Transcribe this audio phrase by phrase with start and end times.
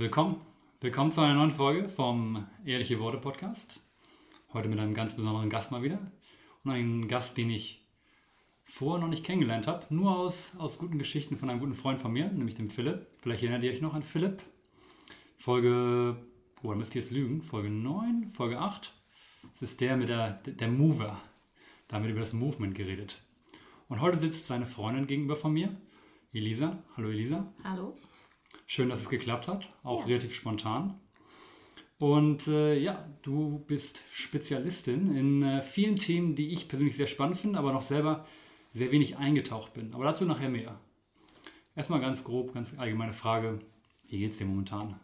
[0.00, 0.40] willkommen.
[0.80, 3.80] Willkommen zu einer neuen Folge vom Ehrliche Worte Podcast.
[4.54, 5.98] Heute mit einem ganz besonderen Gast mal wieder.
[6.64, 7.86] Und einen Gast, den ich
[8.64, 12.14] vorher noch nicht kennengelernt habe, nur aus, aus guten Geschichten von einem guten Freund von
[12.14, 13.08] mir, nämlich dem Philipp.
[13.18, 14.42] Vielleicht erinnert ihr euch noch an Philipp.
[15.36, 16.16] Folge,
[16.62, 18.94] oh, da müsst ihr jetzt lügen, Folge 9, Folge 8.
[19.52, 21.20] Das ist der mit der, der Mover.
[21.88, 23.20] Da haben über das Movement geredet.
[23.90, 25.76] Und heute sitzt seine Freundin gegenüber von mir,
[26.32, 26.82] Elisa.
[26.96, 27.52] Hallo Elisa.
[27.64, 27.98] Hallo.
[28.72, 30.06] Schön, dass es geklappt hat, auch ja.
[30.06, 30.94] relativ spontan.
[31.98, 37.36] Und äh, ja, du bist Spezialistin in äh, vielen Themen, die ich persönlich sehr spannend
[37.36, 38.24] finde, aber noch selber
[38.70, 39.92] sehr wenig eingetaucht bin.
[39.92, 40.78] Aber dazu nachher mehr.
[41.74, 43.58] Erstmal ganz grob, ganz allgemeine Frage.
[44.06, 45.00] Wie geht es dir momentan?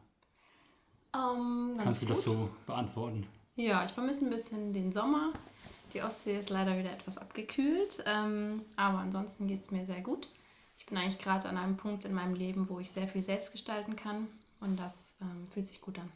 [1.13, 2.17] Ähm, Kannst du gut.
[2.17, 3.27] das so beantworten?
[3.57, 5.33] Ja, ich vermisse ein bisschen den Sommer.
[5.93, 10.29] Die Ostsee ist leider wieder etwas abgekühlt, ähm, aber ansonsten geht es mir sehr gut.
[10.87, 13.51] Ich bin eigentlich gerade an einem Punkt in meinem Leben, wo ich sehr viel selbst
[13.51, 14.29] gestalten kann
[14.61, 16.09] und das ähm, fühlt sich gut an.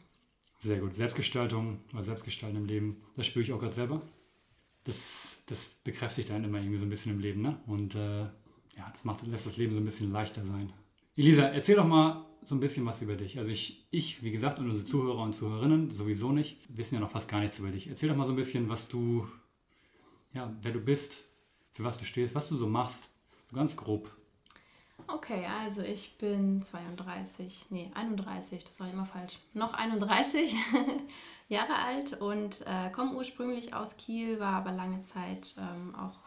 [0.59, 0.93] Sehr gut.
[0.93, 4.01] Selbstgestaltung oder Selbstgestalten im Leben, das spüre ich auch gerade selber.
[4.85, 7.59] Das, das bekräftigt einen immer irgendwie so ein bisschen im Leben, ne?
[7.67, 10.71] Und äh, ja, das macht, lässt das Leben so ein bisschen leichter sein.
[11.17, 13.37] Elisa, erzähl doch mal so ein bisschen was über dich.
[13.37, 17.11] Also ich, ich, wie gesagt, und unsere Zuhörer und Zuhörerinnen sowieso nicht, wissen ja noch
[17.11, 17.87] fast gar nichts über dich.
[17.87, 19.27] Erzähl doch mal so ein bisschen, was du
[20.33, 21.23] ja, wer du bist,
[21.73, 23.09] für was du stehst, was du so machst.
[23.49, 24.09] So ganz grob.
[25.07, 29.39] Okay, also ich bin 32, nee, 31, das war immer falsch.
[29.53, 30.55] Noch 31
[31.49, 36.19] Jahre alt und äh, komme ursprünglich aus Kiel, war aber lange Zeit ähm, auch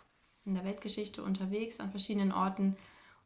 [0.44, 2.76] in der Weltgeschichte unterwegs an verschiedenen Orten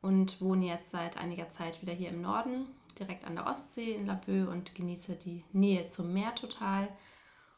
[0.00, 2.66] und wohne jetzt seit einiger Zeit wieder hier im Norden,
[2.98, 6.88] direkt an der Ostsee in Laboe und genieße die Nähe zum Meer total.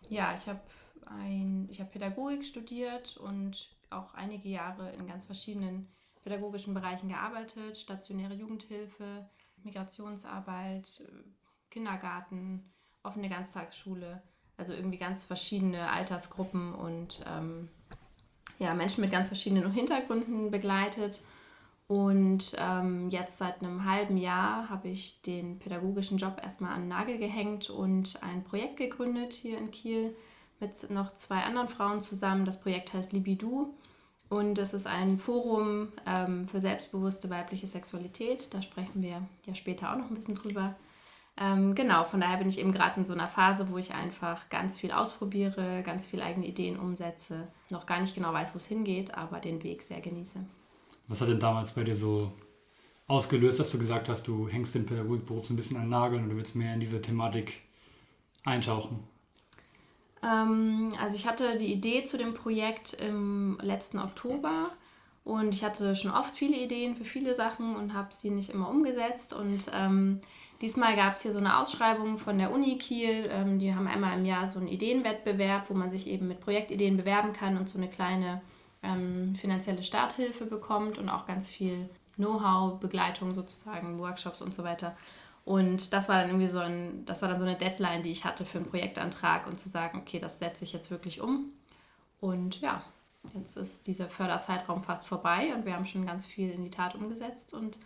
[0.09, 0.61] Ja, ich habe
[1.07, 5.89] ein, ich habe Pädagogik studiert und auch einige Jahre in ganz verschiedenen
[6.23, 9.29] pädagogischen Bereichen gearbeitet, stationäre Jugendhilfe,
[9.63, 11.03] Migrationsarbeit,
[11.71, 12.71] Kindergarten,
[13.03, 14.23] offene Ganztagsschule,
[14.57, 17.69] also irgendwie ganz verschiedene Altersgruppen und ähm,
[18.59, 21.22] ja, Menschen mit ganz verschiedenen Hintergründen begleitet.
[21.89, 26.89] Und ähm, jetzt seit einem halben Jahr habe ich den pädagogischen Job erstmal an den
[26.89, 30.15] Nagel gehängt und ein Projekt gegründet hier in Kiel,
[30.61, 32.44] mit noch zwei anderen Frauen zusammen.
[32.44, 33.75] Das Projekt heißt Libidu
[34.31, 38.55] und es ist ein Forum ähm, für selbstbewusste weibliche Sexualität.
[38.55, 40.77] Da sprechen wir ja später auch noch ein bisschen drüber.
[41.37, 44.49] Ähm, genau, von daher bin ich eben gerade in so einer Phase, wo ich einfach
[44.49, 48.67] ganz viel ausprobiere, ganz viel eigene Ideen umsetze, noch gar nicht genau weiß, wo es
[48.67, 50.39] hingeht, aber den Weg sehr genieße.
[51.09, 52.31] Was hat denn damals bei dir so
[53.09, 56.21] ausgelöst, dass du gesagt hast, du hängst den Pädagogikberuf so ein bisschen an den Nagel
[56.21, 57.62] und du willst mehr in diese Thematik
[58.45, 59.01] eintauchen?
[60.22, 64.70] Ähm, also ich hatte die Idee zu dem Projekt im letzten Oktober
[65.25, 68.69] und ich hatte schon oft viele Ideen für viele Sachen und habe sie nicht immer
[68.69, 69.32] umgesetzt.
[69.32, 70.20] Und ähm,
[70.60, 73.28] diesmal gab es hier so eine Ausschreibung von der Uni Kiel.
[73.31, 76.97] Ähm, die haben einmal im Jahr so einen Ideenwettbewerb, wo man sich eben mit Projektideen
[76.97, 78.41] bewerben kann und so eine kleine
[78.82, 84.97] ähm, finanzielle Starthilfe bekommt und auch ganz viel Know-how, Begleitung sozusagen, Workshops und so weiter.
[85.50, 88.25] Und das war dann irgendwie so ein, das war dann so eine Deadline, die ich
[88.25, 91.47] hatte für einen Projektantrag und zu sagen, okay, das setze ich jetzt wirklich um.
[92.21, 92.84] Und ja,
[93.34, 96.94] jetzt ist dieser Förderzeitraum fast vorbei und wir haben schon ganz viel in die Tat
[96.94, 97.53] umgesetzt.
[97.53, 97.78] Und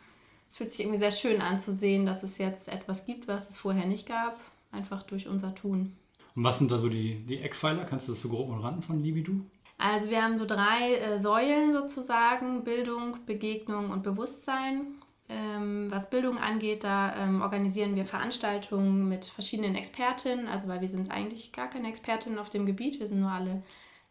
[0.47, 3.48] es fühlt sich irgendwie sehr schön an zu sehen, dass es jetzt etwas gibt, was
[3.48, 4.38] es vorher nicht gab,
[4.70, 5.96] einfach durch unser Tun.
[6.36, 7.86] Und was sind da so die, die Eckpfeiler?
[7.86, 9.41] Kannst du das so grob umranden von Libidu?
[9.78, 14.98] Also wir haben so drei äh, Säulen sozusagen, Bildung, Begegnung und Bewusstsein.
[15.28, 20.88] Ähm, was Bildung angeht, da ähm, organisieren wir Veranstaltungen mit verschiedenen Expertinnen, also weil wir
[20.88, 23.62] sind eigentlich gar keine Expertinnen auf dem Gebiet, wir sind nur alle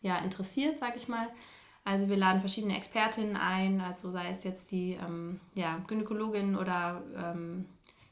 [0.01, 1.27] ja, interessiert, sage ich mal.
[1.85, 7.03] Also wir laden verschiedene Expertinnen ein, also sei es jetzt die ähm, ja, Gynäkologin oder
[7.15, 7.65] ähm,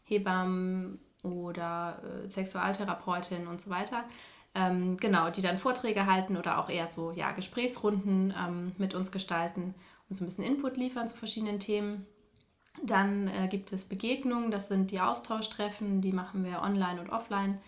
[0.04, 4.04] Hebammen oder äh, Sexualtherapeutin und so weiter.
[4.54, 9.12] Ähm, genau, die dann Vorträge halten oder auch eher so ja, Gesprächsrunden ähm, mit uns
[9.12, 9.74] gestalten
[10.10, 12.06] und so ein bisschen Input liefern zu verschiedenen Themen.
[12.84, 17.60] Dann äh, gibt es Begegnungen, das sind die Austauschtreffen, die machen wir online und offline,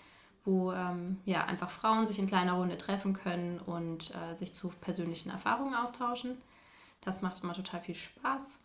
[0.46, 4.70] wo ähm, ja, einfach Frauen sich in kleiner Runde treffen können und äh, sich zu
[4.82, 6.38] persönlichen Erfahrungen austauschen.
[7.02, 8.58] Das macht immer total viel Spaß.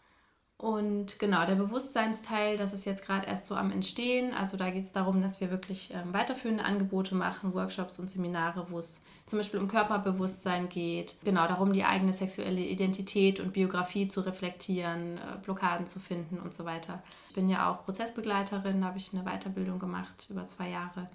[0.61, 4.35] Und genau, der Bewusstseinsteil, das ist jetzt gerade erst so am Entstehen.
[4.35, 8.67] Also da geht es darum, dass wir wirklich ähm, weiterführende Angebote machen, Workshops und Seminare,
[8.69, 11.17] wo es zum Beispiel um Körperbewusstsein geht.
[11.23, 16.53] Genau darum, die eigene sexuelle Identität und Biografie zu reflektieren, äh, Blockaden zu finden und
[16.53, 17.05] so weiter.
[17.29, 21.09] Ich bin ja auch Prozessbegleiterin, da habe ich eine Weiterbildung gemacht über zwei Jahre.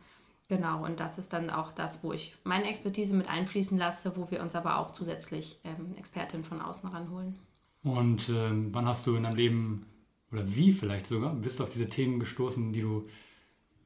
[0.47, 4.31] Genau, und das ist dann auch das, wo ich meine Expertise mit einfließen lasse, wo
[4.31, 7.37] wir uns aber auch zusätzlich ähm, Expertinnen von außen ranholen.
[7.83, 9.85] Und ähm, wann hast du in deinem Leben,
[10.31, 13.07] oder wie vielleicht sogar, bist du auf diese Themen gestoßen, die du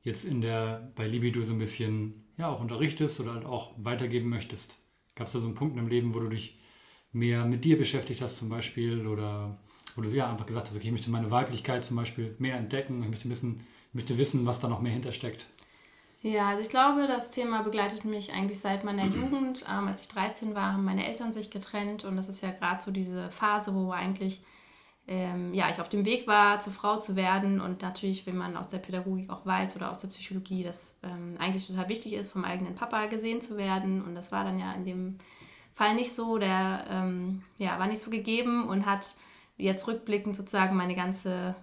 [0.04, 4.30] jetzt in der, bei Libido so ein bisschen, ja, auch unterrichtest oder halt auch weitergeben
[4.30, 4.78] möchtest?
[5.16, 6.60] Gab es da so einen Punkt im Leben, wo du dich
[7.12, 9.58] mehr mit dir beschäftigt hast zum Beispiel oder
[9.96, 13.02] wo du ja einfach gesagt hast, okay, ich möchte meine Weiblichkeit zum Beispiel mehr entdecken,
[13.02, 15.48] ich möchte wissen, ich möchte wissen, was da noch mehr hintersteckt?
[16.22, 19.66] Ja, also ich glaube, das Thema begleitet mich eigentlich seit meiner Jugend.
[19.70, 22.82] Ähm, als ich 13 war, haben meine Eltern sich getrennt und das ist ja gerade
[22.82, 24.42] so diese Phase, wo eigentlich
[25.08, 28.58] ähm, ja, ich auf dem Weg war, zur Frau zu werden und natürlich, wenn man
[28.58, 32.30] aus der Pädagogik auch weiß oder aus der Psychologie, dass ähm, eigentlich total wichtig ist,
[32.30, 35.18] vom eigenen Papa gesehen zu werden und das war dann ja in dem
[35.76, 39.16] Fall nicht so, der ähm, ja, war nicht so gegeben und hat
[39.56, 41.56] jetzt rückblickend sozusagen meine ganze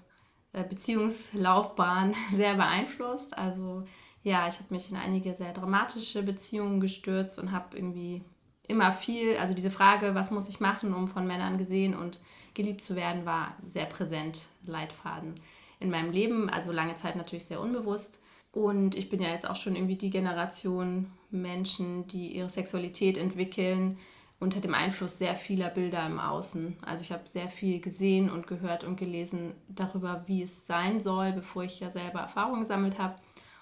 [0.53, 3.37] äh, Beziehungslaufbahn sehr beeinflusst.
[3.37, 3.85] Also
[4.25, 8.23] ja, ich habe mich in einige sehr dramatische Beziehungen gestürzt und habe irgendwie
[8.67, 12.19] immer viel, also diese Frage, was muss ich machen, um von Männern gesehen und
[12.55, 15.35] geliebt zu werden, war sehr präsent, Leitfaden
[15.79, 18.19] in meinem Leben, also lange Zeit natürlich sehr unbewusst.
[18.51, 23.99] Und ich bin ja jetzt auch schon irgendwie die Generation Menschen, die ihre Sexualität entwickeln
[24.41, 26.77] unter dem Einfluss sehr vieler Bilder im Außen.
[26.83, 31.33] Also ich habe sehr viel gesehen und gehört und gelesen darüber, wie es sein soll,
[31.33, 33.17] bevor ich ja selber Erfahrungen gesammelt habe.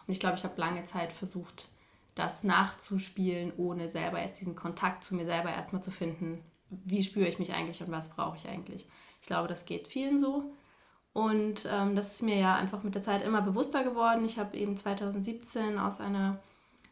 [0.07, 1.69] Und ich glaube, ich habe lange Zeit versucht,
[2.15, 6.43] das nachzuspielen, ohne selber jetzt diesen Kontakt zu mir selber erstmal zu finden.
[6.69, 8.89] Wie spüre ich mich eigentlich und was brauche ich eigentlich?
[9.21, 10.53] Ich glaube, das geht vielen so.
[11.13, 14.25] Und ähm, das ist mir ja einfach mit der Zeit immer bewusster geworden.
[14.25, 16.41] Ich habe eben 2017 aus einer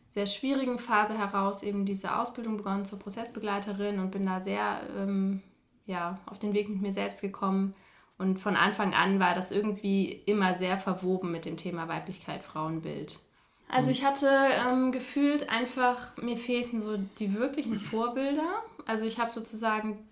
[0.09, 5.43] sehr schwierigen Phase heraus eben diese Ausbildung begonnen zur Prozessbegleiterin und bin da sehr ähm,
[5.87, 7.75] ja, auf den Weg mit mir selbst gekommen.
[8.21, 13.19] Und von Anfang an war das irgendwie immer sehr verwoben mit dem Thema Weiblichkeit, Frauenbild.
[13.67, 14.29] Also ich hatte
[14.69, 18.63] ähm, gefühlt einfach, mir fehlten so die wirklichen Vorbilder.
[18.85, 20.07] Also ich habe sozusagen,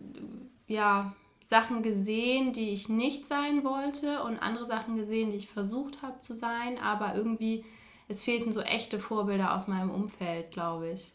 [0.66, 1.12] ja,
[1.42, 6.18] Sachen gesehen, die ich nicht sein wollte und andere Sachen gesehen, die ich versucht habe
[6.22, 7.62] zu sein, aber irgendwie,
[8.08, 11.12] es fehlten so echte Vorbilder aus meinem Umfeld, glaube ich.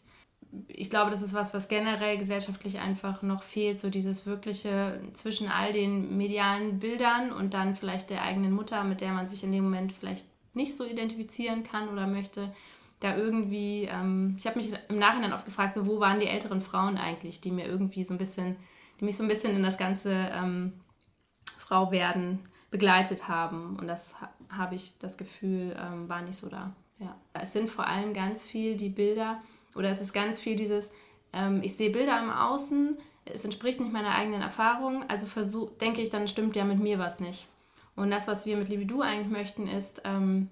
[0.68, 5.48] Ich glaube, das ist was, was generell gesellschaftlich einfach noch fehlt, so dieses wirkliche zwischen
[5.48, 9.52] all den medialen Bildern und dann vielleicht der eigenen Mutter, mit der man sich in
[9.52, 12.52] dem Moment vielleicht nicht so identifizieren kann oder möchte,
[13.00, 16.62] da irgendwie, ähm, ich habe mich im Nachhinein oft gefragt, so wo waren die älteren
[16.62, 18.56] Frauen eigentlich, die mir irgendwie so ein bisschen,
[18.98, 20.72] die mich so ein bisschen in das ganze ähm,
[21.58, 22.40] Frau werden
[22.70, 23.76] begleitet haben.
[23.76, 24.14] Und das
[24.48, 26.74] habe ich das Gefühl, ähm, war nicht so da.
[26.98, 27.14] Ja.
[27.34, 29.42] Es sind vor allem ganz viel die Bilder,
[29.74, 30.90] oder es ist ganz viel dieses,
[31.32, 36.02] ähm, ich sehe Bilder im Außen, es entspricht nicht meiner eigenen Erfahrung, also versuch, denke
[36.02, 37.46] ich, dann stimmt ja mit mir was nicht.
[37.96, 40.48] Und das, was wir mit Libido eigentlich möchten, ist, ähm,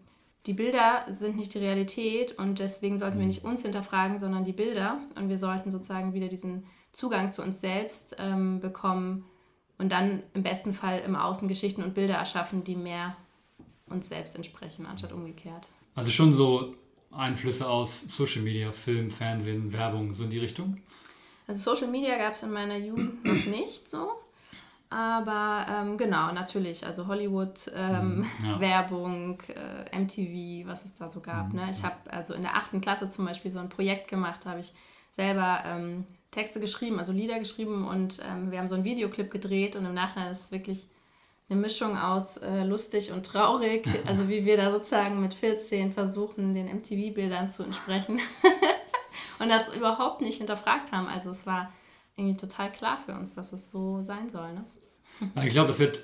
[0.47, 3.29] die Bilder sind nicht die Realität und deswegen sollten wir mhm.
[3.29, 4.99] nicht uns hinterfragen, sondern die Bilder.
[5.17, 9.25] Und wir sollten sozusagen wieder diesen Zugang zu uns selbst ähm, bekommen
[9.79, 13.17] und dann im besten Fall im Außen Geschichten und Bilder erschaffen, die mehr
[13.87, 15.69] uns selbst entsprechen, anstatt umgekehrt.
[15.95, 16.75] Also schon so
[17.13, 20.79] Einflüsse aus Social Media, Film, Fernsehen, Werbung, so in die Richtung?
[21.47, 24.13] Also Social Media gab es in meiner Jugend noch nicht so.
[24.91, 26.85] Aber ähm, genau, natürlich.
[26.87, 28.61] Also Hollywood, ähm, mhm, ja.
[28.61, 31.49] Werbung, äh, MTV, was es da so gab.
[31.49, 31.69] Mhm, ne?
[31.71, 31.85] Ich ja.
[31.85, 34.73] habe also in der achten Klasse zum Beispiel so ein Projekt gemacht, habe ich
[35.11, 39.77] selber ähm, Texte geschrieben, also Lieder geschrieben und ähm, wir haben so einen Videoclip gedreht
[39.77, 40.87] und im Nachhinein ist es wirklich
[41.49, 43.87] eine Mischung aus äh, lustig und traurig.
[44.07, 48.21] Also wie wir da sozusagen mit 14 versuchen, den MTV-Bildern zu entsprechen
[49.39, 51.07] und das überhaupt nicht hinterfragt haben.
[51.07, 51.73] Also es war
[52.17, 54.53] irgendwie total klar für uns, dass es so sein soll.
[54.53, 54.65] Ne?
[55.45, 56.03] Ich glaube, das wird,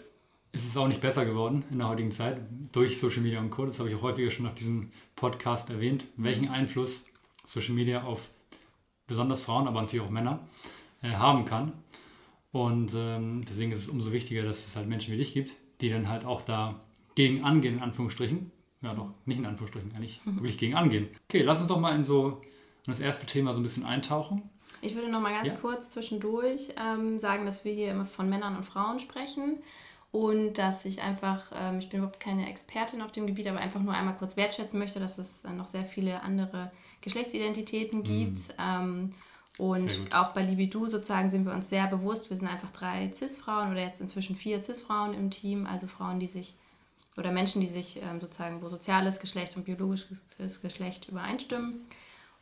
[0.52, 2.40] es ist auch nicht besser geworden in der heutigen Zeit
[2.72, 3.66] durch Social Media und Co.
[3.66, 7.04] Das habe ich auch häufiger schon auf diesem Podcast erwähnt, welchen Einfluss
[7.44, 8.30] Social Media auf
[9.06, 10.40] besonders Frauen, aber natürlich auch Männer
[11.02, 11.72] äh, haben kann.
[12.58, 15.90] Und ähm, deswegen ist es umso wichtiger, dass es halt Menschen wie dich gibt, die
[15.90, 16.80] dann halt auch da
[17.14, 18.50] gegen angehen, in Anführungsstrichen.
[18.82, 20.36] Ja, doch, nicht in Anführungsstrichen, eigentlich mhm.
[20.36, 21.08] wirklich gegen angehen.
[21.28, 22.42] Okay, lass uns doch mal in so
[22.84, 24.42] in das erste Thema so ein bisschen eintauchen.
[24.80, 25.54] Ich würde noch mal ganz ja.
[25.56, 29.58] kurz zwischendurch ähm, sagen, dass wir hier immer von Männern und Frauen sprechen
[30.10, 33.80] und dass ich einfach, ähm, ich bin überhaupt keine Expertin auf dem Gebiet, aber einfach
[33.80, 36.72] nur einmal kurz wertschätzen möchte, dass es äh, noch sehr viele andere
[37.02, 38.48] Geschlechtsidentitäten gibt.
[38.48, 38.54] Mhm.
[38.58, 39.10] Ähm,
[39.58, 43.72] und auch bei Libido sozusagen sind wir uns sehr bewusst, wir sind einfach drei CIS-Frauen
[43.72, 46.54] oder jetzt inzwischen vier CIS-Frauen im Team, also Frauen, die sich
[47.16, 51.80] oder Menschen, die sich ähm, sozusagen, wo soziales Geschlecht und biologisches Geschlecht übereinstimmen.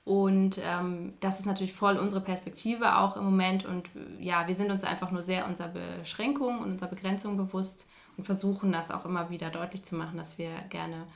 [0.05, 3.65] Und ähm, das ist natürlich voll unsere Perspektive auch im Moment.
[3.65, 3.89] Und
[4.21, 8.71] ja, wir sind uns einfach nur sehr unserer Beschränkung und unserer Begrenzung bewusst und versuchen
[8.71, 11.07] das auch immer wieder deutlich zu machen, dass wir gerne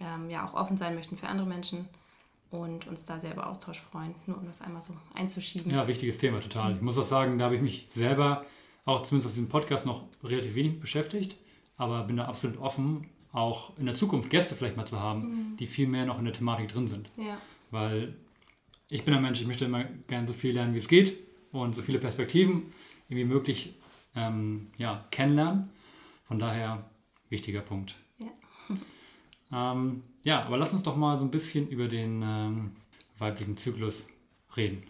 [0.00, 1.88] ähm, ja auch offen sein möchten für andere Menschen
[2.50, 5.70] und uns da sehr über Austausch freuen, nur um das einmal so einzuschieben.
[5.70, 6.74] Ja, wichtiges Thema, total.
[6.76, 8.44] Ich muss auch sagen, da habe ich mich selber
[8.84, 11.36] auch zumindest auf diesem Podcast noch relativ wenig beschäftigt,
[11.76, 15.20] aber bin da absolut offen, auch in der Zukunft Gäste vielleicht mal zu haben,
[15.52, 15.56] Mhm.
[15.58, 17.10] die viel mehr noch in der Thematik drin sind.
[17.16, 17.36] Ja.
[17.70, 18.16] Weil
[18.88, 21.18] ich bin ein Mensch, ich möchte immer gerne so viel lernen, wie es geht
[21.52, 22.72] und so viele Perspektiven
[23.08, 23.74] wie möglich
[24.16, 25.68] ähm, ja, kennenlernen.
[26.26, 26.88] Von daher
[27.28, 27.94] wichtiger Punkt.
[28.18, 28.28] Ja.
[29.50, 32.72] Ähm, ja, aber lass uns doch mal so ein bisschen über den ähm,
[33.18, 34.06] weiblichen Zyklus
[34.56, 34.82] reden.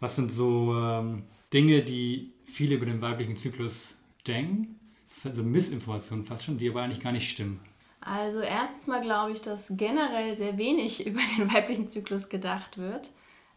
[0.00, 3.96] Was sind so ähm, Dinge, die viele über den weiblichen Zyklus
[4.26, 4.78] denken?
[5.06, 7.60] Das sind so Missinformationen fast schon, die aber eigentlich gar nicht stimmen.
[8.00, 13.10] Also erstens mal glaube ich, dass generell sehr wenig über den weiblichen Zyklus gedacht wird.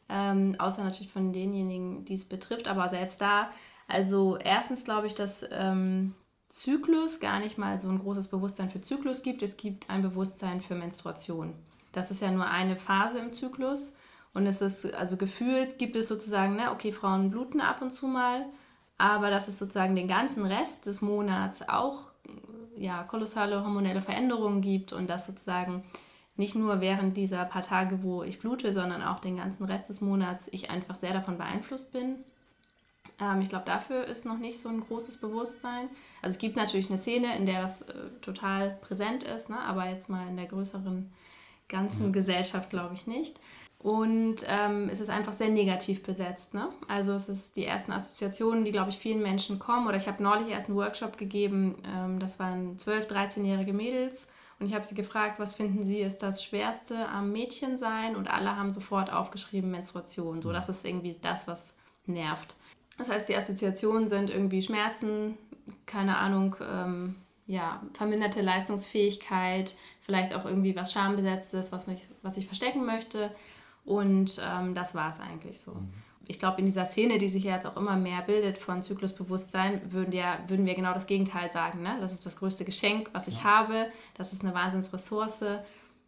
[0.09, 3.51] Ähm, außer natürlich von denjenigen, die es betrifft, aber selbst da.
[3.87, 6.15] Also erstens glaube ich, dass ähm,
[6.51, 9.41] Zyklus gar nicht mal so ein großes Bewusstsein für Zyklus gibt.
[9.41, 11.53] Es gibt ein Bewusstsein für Menstruation.
[11.93, 13.93] Das ist ja nur eine Phase im Zyklus.
[14.33, 18.05] Und es ist, also gefühlt gibt es sozusagen, ne, okay, Frauen bluten ab und zu
[18.05, 18.45] mal,
[18.97, 22.11] aber dass es sozusagen den ganzen Rest des Monats auch
[22.75, 25.83] ja, kolossale hormonelle Veränderungen gibt und dass sozusagen
[26.35, 30.01] nicht nur während dieser paar Tage, wo ich blute, sondern auch den ganzen Rest des
[30.01, 32.23] Monats ich einfach sehr davon beeinflusst bin.
[33.19, 35.89] Ähm, ich glaube, dafür ist noch nicht so ein großes Bewusstsein.
[36.21, 39.59] Also es gibt natürlich eine Szene, in der das äh, total präsent ist, ne?
[39.59, 41.11] aber jetzt mal in der größeren
[41.67, 42.11] ganzen Ja.
[42.11, 43.39] Gesellschaft glaube ich nicht.
[43.79, 46.53] Und ähm, es ist einfach sehr negativ besetzt.
[46.53, 46.69] Ne?
[46.87, 49.87] Also es ist die ersten Assoziationen, die, glaube ich, vielen Menschen kommen.
[49.87, 54.27] Oder ich habe neulich erst einen Workshop gegeben, ähm, das waren 12-, 13-jährige Mädels.
[54.59, 58.15] Und ich habe sie gefragt, was finden sie ist das Schwerste am Mädchensein?
[58.15, 60.43] Und alle haben sofort aufgeschrieben Menstruation.
[60.43, 61.73] So, das ist irgendwie das, was
[62.05, 62.55] nervt.
[62.97, 65.37] Das heißt, die Assoziationen sind irgendwie Schmerzen,
[65.85, 67.15] keine Ahnung, ähm,
[67.47, 73.31] ja, verminderte Leistungsfähigkeit, vielleicht auch irgendwie was Schambesetztes, was, mich, was ich verstecken möchte.
[73.83, 75.75] Und ähm, das war es eigentlich so.
[76.27, 79.91] Ich glaube, in dieser Szene, die sich ja jetzt auch immer mehr bildet von Zyklusbewusstsein,
[79.91, 81.81] würden wir, würden wir genau das Gegenteil sagen.
[81.81, 81.97] Ne?
[81.99, 83.43] Das ist das größte Geschenk, was ich Ja.
[83.43, 83.91] habe.
[84.13, 85.43] Das ist eine Wahnsinnsressource.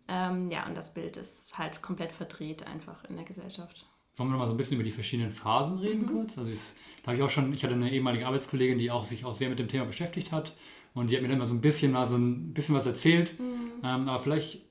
[0.07, 3.87] Ähm, ja, und das Bild ist halt komplett verdreht einfach in der Gesellschaft.
[4.15, 6.38] Wollen wir noch mal so ein bisschen über die verschiedenen Phasen reden kurz?
[6.38, 9.25] Also es- da habe ich auch schon, ich hatte eine ehemalige Arbeitskollegin, die auch sich
[9.25, 10.55] auch sehr mit dem Thema beschäftigt hat
[10.93, 13.34] und die hat mir dann mal so ein bisschen mal so ein bisschen was erzählt.
[13.39, 14.62] Ähm, aber vielleicht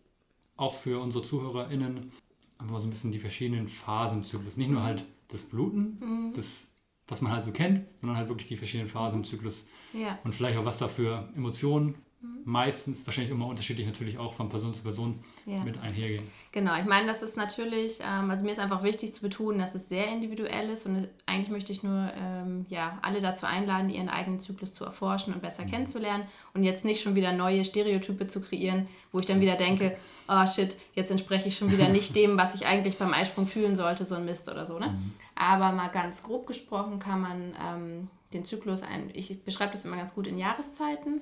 [0.57, 2.13] auch für unsere ZuhörerInnen
[2.59, 4.57] einfach mal so ein bisschen die verschiedenen Phasen im Zyklus.
[4.57, 6.69] Nicht nur halt das Bluten, das,
[7.09, 10.19] was man halt so kennt, sondern halt wirklich die verschiedenen Phasen im Zyklus Ja.
[10.23, 11.97] und vielleicht auch was da für Emotionen
[12.45, 15.63] meistens, wahrscheinlich immer unterschiedlich natürlich auch von Person zu Person Ja.
[15.65, 16.25] mit einhergehen.
[16.53, 19.75] Genau, ich meine, das ist natürlich, ähm, also mir ist einfach wichtig zu betonen, dass
[19.75, 24.09] es sehr individuell ist und eigentlich möchte ich nur ähm, ja, alle dazu einladen, ihren
[24.09, 26.25] eigenen Zyklus zu erforschen und besser kennenzulernen
[26.55, 29.97] und jetzt nicht schon wieder neue Stereotype zu kreieren, wo ich dann wieder denke,
[30.29, 33.77] oh shit, jetzt entspreche ich schon wieder nicht dem, was ich eigentlich beim Eisprung fühlen
[33.77, 34.79] sollte, so ein Mist oder so.
[34.79, 34.97] Ne?
[35.35, 39.97] Aber mal ganz grob gesprochen kann man ähm, den Zyklus, ein, ich beschreibe das immer
[39.97, 41.21] ganz gut in Jahreszeiten.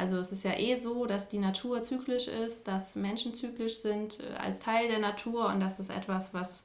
[0.00, 4.20] Also es ist ja eh so, dass die Natur zyklisch ist, dass Menschen zyklisch sind
[4.20, 6.62] äh, als Teil der Natur und das ist etwas, was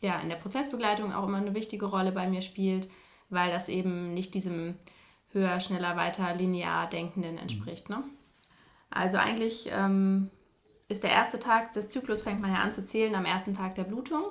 [0.00, 2.88] ja in der Prozessbegleitung auch immer eine wichtige Rolle bei mir spielt,
[3.30, 4.76] weil das eben nicht diesem
[5.32, 7.90] höher, schneller, weiter, linear Denkenden entspricht.
[7.90, 8.04] Ne?
[8.90, 10.30] Also eigentlich ähm,
[10.88, 13.74] ist der erste Tag des Zyklus, fängt man ja an zu zählen am ersten Tag
[13.74, 14.22] der Blutung.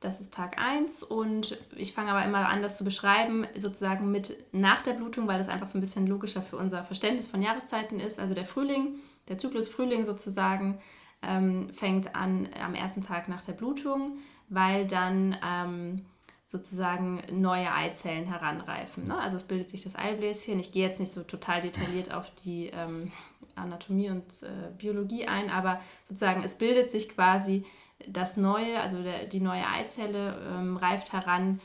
[0.00, 4.36] Das ist Tag 1 und ich fange aber immer an, das zu beschreiben, sozusagen mit
[4.52, 7.98] nach der Blutung, weil das einfach so ein bisschen logischer für unser Verständnis von Jahreszeiten
[7.98, 8.18] ist.
[8.18, 8.96] Also der Frühling,
[9.28, 10.78] der Zyklus Frühling sozusagen,
[11.22, 16.04] ähm, fängt an am ersten Tag nach der Blutung, weil dann ähm,
[16.44, 19.08] sozusagen neue Eizellen heranreifen.
[19.08, 19.18] Ne?
[19.18, 20.60] Also es bildet sich das Eibläschen.
[20.60, 23.10] Ich gehe jetzt nicht so total detailliert auf die ähm,
[23.56, 27.64] Anatomie und äh, Biologie ein, aber sozusagen es bildet sich quasi
[28.06, 31.60] das neue, also der, die neue Eizelle ähm, reift heran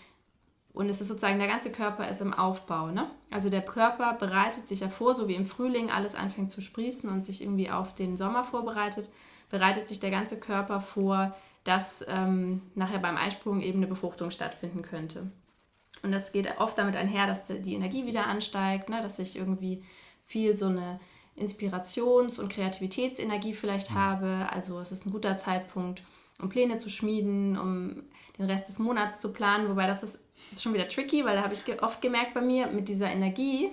[0.74, 2.92] und es ist sozusagen, der ganze Körper ist im Aufbau.
[2.92, 3.10] Ne?
[3.30, 7.10] Also der Körper bereitet sich ja vor, so wie im Frühling alles anfängt zu sprießen
[7.10, 9.10] und sich irgendwie auf den Sommer vorbereitet,
[9.50, 11.36] bereitet sich der ganze Körper vor,
[11.66, 15.30] dass ähm, nachher beim Eisprung eben eine Befruchtung stattfinden könnte.
[16.04, 19.02] Und das geht oft damit einher, dass die Energie wieder ansteigt, ne?
[19.02, 19.84] dass ich irgendwie
[20.26, 21.00] viel so eine
[21.36, 24.48] Inspirations- und Kreativitätsenergie vielleicht habe.
[24.52, 26.02] Also es ist ein guter Zeitpunkt,
[26.42, 28.04] um Pläne zu schmieden, um
[28.38, 29.70] den Rest des Monats zu planen.
[29.70, 30.20] Wobei das ist,
[30.52, 33.72] ist schon wieder tricky, weil da habe ich oft gemerkt bei mir, mit dieser Energie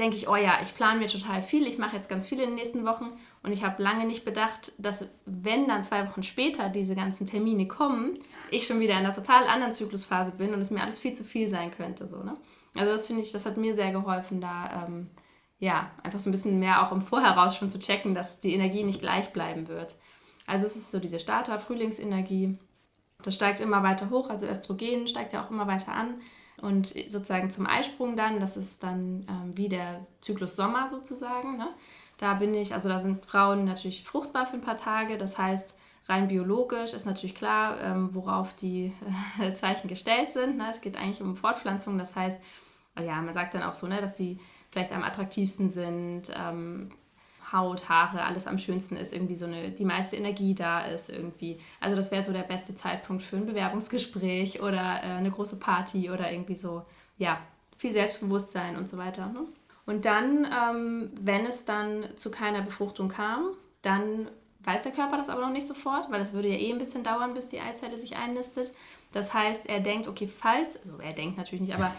[0.00, 2.50] denke ich, oh ja, ich plane mir total viel, ich mache jetzt ganz viel in
[2.50, 6.70] den nächsten Wochen und ich habe lange nicht bedacht, dass wenn dann zwei Wochen später
[6.70, 8.18] diese ganzen Termine kommen,
[8.50, 11.22] ich schon wieder in einer total anderen Zyklusphase bin und es mir alles viel zu
[11.22, 12.08] viel sein könnte.
[12.08, 12.34] So, ne?
[12.74, 15.10] Also das finde ich, das hat mir sehr geholfen, da ähm,
[15.58, 18.82] ja, einfach so ein bisschen mehr auch im Vorheraus schon zu checken, dass die Energie
[18.82, 19.96] nicht gleich bleiben wird.
[20.50, 22.58] Also es ist so diese Starter-Frühlingsenergie.
[23.22, 26.20] Das steigt immer weiter hoch, also Östrogen steigt ja auch immer weiter an.
[26.60, 31.56] Und sozusagen zum Eisprung dann, das ist dann ähm, wie der Zyklus Sommer sozusagen.
[31.56, 31.68] Ne?
[32.18, 35.16] Da bin ich, also da sind Frauen natürlich fruchtbar für ein paar Tage.
[35.16, 35.74] Das heißt,
[36.06, 38.92] rein biologisch ist natürlich klar, ähm, worauf die
[39.40, 40.58] äh, Zeichen gestellt sind.
[40.58, 40.66] Ne?
[40.70, 41.96] Es geht eigentlich um Fortpflanzung.
[41.96, 42.36] Das heißt,
[42.98, 44.38] ja, man sagt dann auch so, ne, dass sie
[44.70, 46.90] vielleicht am attraktivsten sind, ähm,
[47.52, 51.58] Haut, Haare, alles am schönsten ist, irgendwie so eine, die meiste Energie da ist irgendwie.
[51.80, 56.10] Also das wäre so der beste Zeitpunkt für ein Bewerbungsgespräch oder äh, eine große Party
[56.10, 56.82] oder irgendwie so,
[57.18, 57.40] ja,
[57.76, 59.26] viel Selbstbewusstsein und so weiter.
[59.26, 59.46] Ne?
[59.86, 63.52] Und dann, ähm, wenn es dann zu keiner Befruchtung kam,
[63.82, 64.28] dann
[64.62, 67.02] weiß der Körper das aber noch nicht sofort, weil es würde ja eh ein bisschen
[67.02, 68.74] dauern, bis die Eizelle sich einnistet.
[69.12, 71.92] Das heißt, er denkt, okay, falls, also er denkt natürlich nicht, aber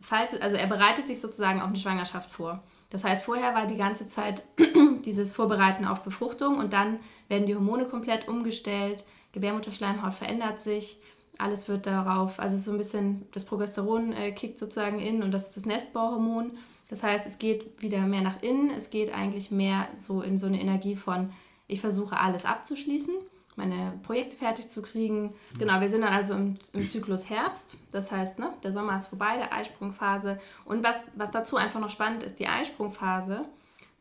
[0.00, 2.62] falls, also er bereitet sich sozusagen auf eine Schwangerschaft vor.
[2.90, 4.44] Das heißt, vorher war die ganze Zeit
[5.04, 10.98] dieses Vorbereiten auf Befruchtung und dann werden die Hormone komplett umgestellt, Gebärmutterschleimhaut verändert sich,
[11.38, 15.46] alles wird darauf, also so ein bisschen das Progesteron äh, kickt sozusagen in und das
[15.46, 16.52] ist das Nestbauhormon.
[16.88, 20.46] Das heißt, es geht wieder mehr nach innen, es geht eigentlich mehr so in so
[20.46, 21.32] eine Energie von,
[21.66, 23.14] ich versuche alles abzuschließen
[23.56, 25.34] meine Projekte fertig zu kriegen.
[25.58, 27.76] Genau, wir sind dann also im, im Zyklus Herbst.
[27.90, 30.38] Das heißt, ne, der Sommer ist vorbei, der Eisprungphase.
[30.64, 33.42] Und was, was dazu einfach noch spannend ist, die Eisprungphase,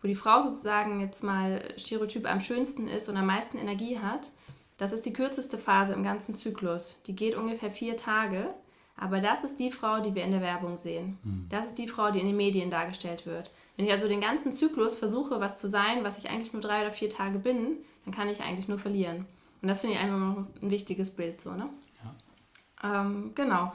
[0.02, 4.32] wo die Frau sozusagen jetzt mal Stereotyp am schönsten ist und am meisten Energie hat,
[4.78, 7.00] das ist die kürzeste Phase im ganzen Zyklus.
[7.08, 8.54] Die geht ungefähr vier Tage.
[8.98, 11.18] Aber das ist die Frau, die wir in der Werbung sehen.
[11.24, 11.48] Hm.
[11.50, 13.52] Das ist die Frau, die in den Medien dargestellt wird.
[13.76, 16.82] Wenn ich also den ganzen Zyklus versuche, was zu sein, was ich eigentlich nur drei
[16.82, 19.26] oder vier Tage bin, dann kann ich eigentlich nur verlieren.
[19.66, 21.68] Und das finde ich einfach noch ein wichtiges Bild so, ne?
[22.84, 23.02] Ja.
[23.02, 23.74] Ähm, genau.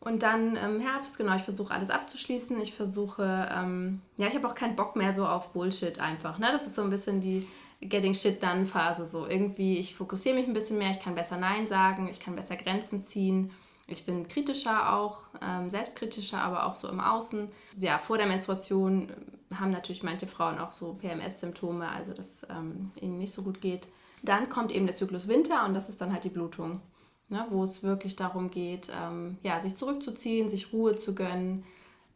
[0.00, 2.60] Und dann im Herbst, genau, ich versuche alles abzuschließen.
[2.60, 6.38] Ich versuche, ähm, ja, ich habe auch keinen Bock mehr so auf Bullshit einfach.
[6.38, 6.48] Ne?
[6.50, 7.46] Das ist so ein bisschen die
[7.80, 9.06] Getting Shit Done Phase.
[9.06, 12.34] So irgendwie, ich fokussiere mich ein bisschen mehr, ich kann besser Nein sagen, ich kann
[12.34, 13.52] besser Grenzen ziehen.
[13.86, 17.48] Ich bin kritischer auch, ähm, selbstkritischer, aber auch so im Außen.
[17.78, 19.12] Ja, vor der Menstruation
[19.54, 23.86] haben natürlich manche Frauen auch so PMS-Symptome, also dass ähm, ihnen nicht so gut geht.
[24.22, 26.80] Dann kommt eben der Zyklus Winter und das ist dann halt die Blutung,
[27.28, 31.64] ne, wo es wirklich darum geht, ähm, ja, sich zurückzuziehen, sich Ruhe zu gönnen,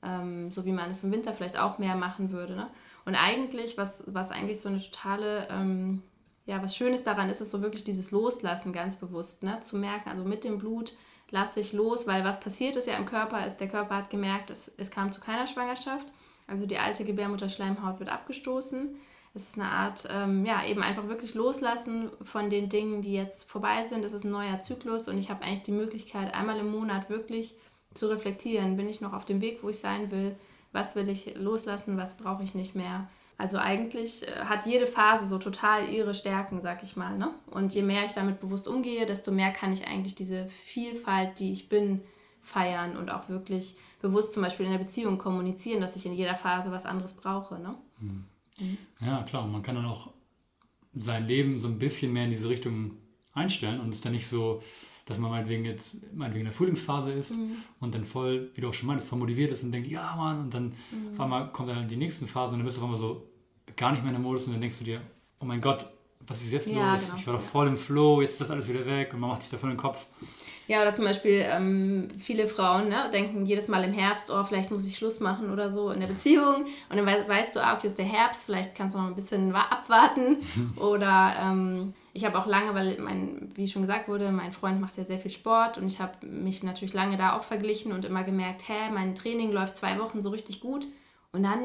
[0.03, 2.55] ähm, so wie man es im Winter vielleicht auch mehr machen würde.
[2.55, 2.67] Ne?
[3.05, 6.03] Und eigentlich, was, was eigentlich so eine totale, ähm,
[6.47, 9.61] ja, was Schönes daran ist, ist so wirklich dieses Loslassen ganz bewusst, ne?
[9.61, 10.93] zu merken, also mit dem Blut
[11.31, 14.51] lasse ich los, weil was passiert ist ja im Körper, ist, der Körper hat gemerkt,
[14.51, 16.07] es, es kam zu keiner Schwangerschaft,
[16.47, 18.97] also die alte Gebärmutterschleimhaut wird abgestoßen
[19.35, 23.51] es ist eine Art, ähm, ja, eben einfach wirklich loslassen von den Dingen, die jetzt
[23.51, 24.05] vorbei sind.
[24.05, 27.55] Es ist ein neuer Zyklus und ich habe eigentlich die Möglichkeit, einmal im Monat wirklich
[27.95, 28.77] zu reflektieren.
[28.77, 30.37] Bin ich noch auf dem Weg, wo ich sein will?
[30.73, 31.97] Was will ich loslassen?
[31.97, 33.09] Was brauche ich nicht mehr?
[33.39, 37.17] Also eigentlich äh, hat jede Phase so total ihre Stärken, sag ich mal.
[37.17, 37.31] Ne?
[37.51, 41.53] Und je mehr ich damit bewusst umgehe, desto mehr kann ich eigentlich diese Vielfalt, die
[41.53, 42.03] ich bin,
[42.43, 46.35] feiern und auch wirklich bewusst zum Beispiel in der Beziehung kommunizieren, dass ich in jeder
[46.35, 47.59] Phase was anderes brauche.
[47.59, 47.75] Ne?
[48.01, 48.25] Mhm.
[48.63, 49.07] Mhm.
[49.07, 49.47] Ja, klar.
[49.47, 50.13] Man kann dann auch
[50.95, 52.93] sein Leben so ein bisschen mehr in diese Richtung
[53.33, 54.63] einstellen und es ist dann nicht so,
[55.07, 57.57] dass man meinetwegen jetzt meinetwegen in der Frühlingsphase ist mhm.
[57.81, 60.43] und dann voll, wie du auch schon meintest, voll motiviert ist und denkt, ja Mann,
[60.43, 61.13] und dann mhm.
[61.13, 63.27] auf einmal kommt dann die nächste Phase und dann bist du auf einmal so
[63.77, 65.01] gar nicht mehr in der Modus und dann denkst du dir,
[65.41, 65.91] oh mein Gott,
[66.27, 67.07] was ist jetzt ja, los?
[67.07, 67.17] Genau.
[67.17, 69.43] Ich war doch voll im Flow, jetzt ist das alles wieder weg und man macht
[69.43, 70.07] sich davon den Kopf.
[70.69, 74.71] Ja, oder zum Beispiel ähm, viele Frauen ne, denken jedes Mal im Herbst, oh, vielleicht
[74.71, 76.67] muss ich Schluss machen oder so in der Beziehung.
[76.89, 79.55] Und dann weißt du, ah, okay, ist der Herbst, vielleicht kannst du noch ein bisschen
[79.55, 80.39] abwarten.
[80.77, 84.97] oder ähm, ich habe auch lange, weil, mein, wie schon gesagt wurde, mein Freund macht
[84.97, 88.23] ja sehr viel Sport und ich habe mich natürlich lange da auch verglichen und immer
[88.23, 90.87] gemerkt, hä, mein Training läuft zwei Wochen so richtig gut
[91.33, 91.65] und dann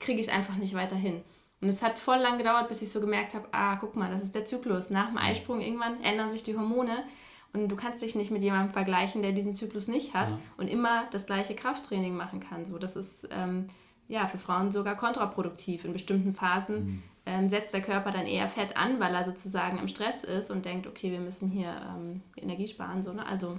[0.00, 1.22] kriege ich es einfach nicht weiter hin.
[1.60, 4.22] Und es hat voll lang gedauert, bis ich so gemerkt habe, ah, guck mal, das
[4.22, 4.90] ist der Zyklus.
[4.90, 7.04] Nach dem Eisprung irgendwann ändern sich die Hormone
[7.52, 10.38] und du kannst dich nicht mit jemandem vergleichen, der diesen Zyklus nicht hat ja.
[10.56, 12.64] und immer das gleiche Krafttraining machen kann.
[12.64, 13.66] So, das ist ähm,
[14.06, 15.84] ja für Frauen sogar kontraproduktiv.
[15.84, 17.02] In bestimmten Phasen mhm.
[17.26, 20.64] ähm, setzt der Körper dann eher Fett an, weil er sozusagen im Stress ist und
[20.64, 23.02] denkt, okay, wir müssen hier ähm, Energie sparen.
[23.02, 23.26] So, ne?
[23.26, 23.58] Also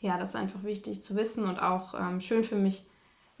[0.00, 2.86] ja, das ist einfach wichtig zu wissen und auch ähm, schön für mich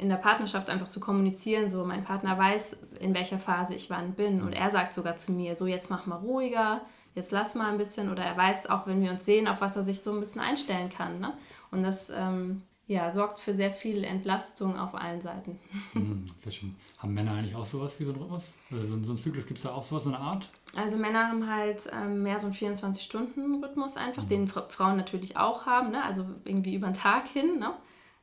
[0.02, 1.70] in der Partnerschaft einfach zu kommunizieren.
[1.70, 5.32] So, mein Partner weiß, in welcher Phase ich wann bin und er sagt sogar zu
[5.32, 6.82] mir, so jetzt mach mal ruhiger
[7.14, 9.76] jetzt lass mal ein bisschen oder er weiß auch, wenn wir uns sehen, auf was
[9.76, 11.20] er sich so ein bisschen einstellen kann.
[11.20, 11.34] Ne?
[11.70, 15.58] Und das ähm, ja, sorgt für sehr viel Entlastung auf allen Seiten.
[15.94, 16.74] Mhm, sehr schön.
[16.98, 18.56] Haben Männer eigentlich auch sowas wie so ein Rhythmus?
[18.70, 20.48] Also so ein Zyklus, gibt es da auch sowas, so eine Art?
[20.74, 24.28] Also Männer haben halt ähm, mehr so einen 24-Stunden-Rhythmus einfach, mhm.
[24.28, 26.02] den Frauen natürlich auch haben, ne?
[26.02, 27.58] also irgendwie über den Tag hin.
[27.58, 27.72] Ne?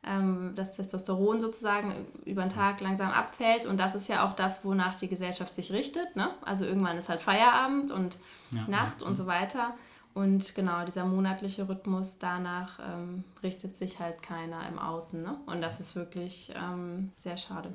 [0.03, 3.65] Ähm, das Testosteron sozusagen über den Tag langsam abfällt.
[3.65, 6.15] Und das ist ja auch das, wonach die Gesellschaft sich richtet.
[6.15, 6.29] Ne?
[6.41, 8.17] Also irgendwann ist halt Feierabend und
[8.51, 9.07] ja, Nacht ja.
[9.07, 9.75] und so weiter.
[10.13, 15.21] Und genau, dieser monatliche Rhythmus, danach ähm, richtet sich halt keiner im Außen.
[15.21, 15.37] Ne?
[15.45, 17.71] Und das ist wirklich ähm, sehr schade.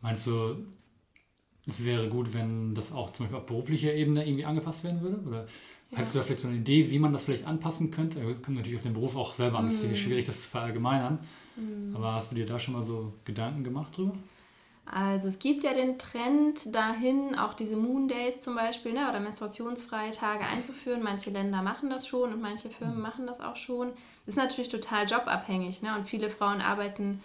[0.00, 0.56] Meinst du,
[1.66, 5.20] es wäre gut, wenn das auch zum Beispiel auf beruflicher Ebene irgendwie angepasst werden würde?
[5.26, 5.46] Oder
[5.90, 5.98] ja.
[5.98, 8.20] hast du da vielleicht so eine Idee, wie man das vielleicht anpassen könnte?
[8.20, 9.94] Das kommt natürlich auf den Beruf auch selber an, es ist mm.
[9.94, 11.20] schwierig, das zu verallgemeinern.
[11.56, 11.94] Mm.
[11.94, 14.14] Aber hast du dir da schon mal so Gedanken gemacht drüber?
[14.86, 19.18] Also es gibt ja den Trend dahin, auch diese Moon Days zum Beispiel ne, oder
[19.18, 21.02] menstruationsfreie Tage einzuführen.
[21.02, 23.02] Manche Länder machen das schon und manche Firmen mhm.
[23.02, 23.88] machen das auch schon.
[24.24, 25.96] Das ist natürlich total jobabhängig ne?
[25.96, 27.20] und viele Frauen arbeiten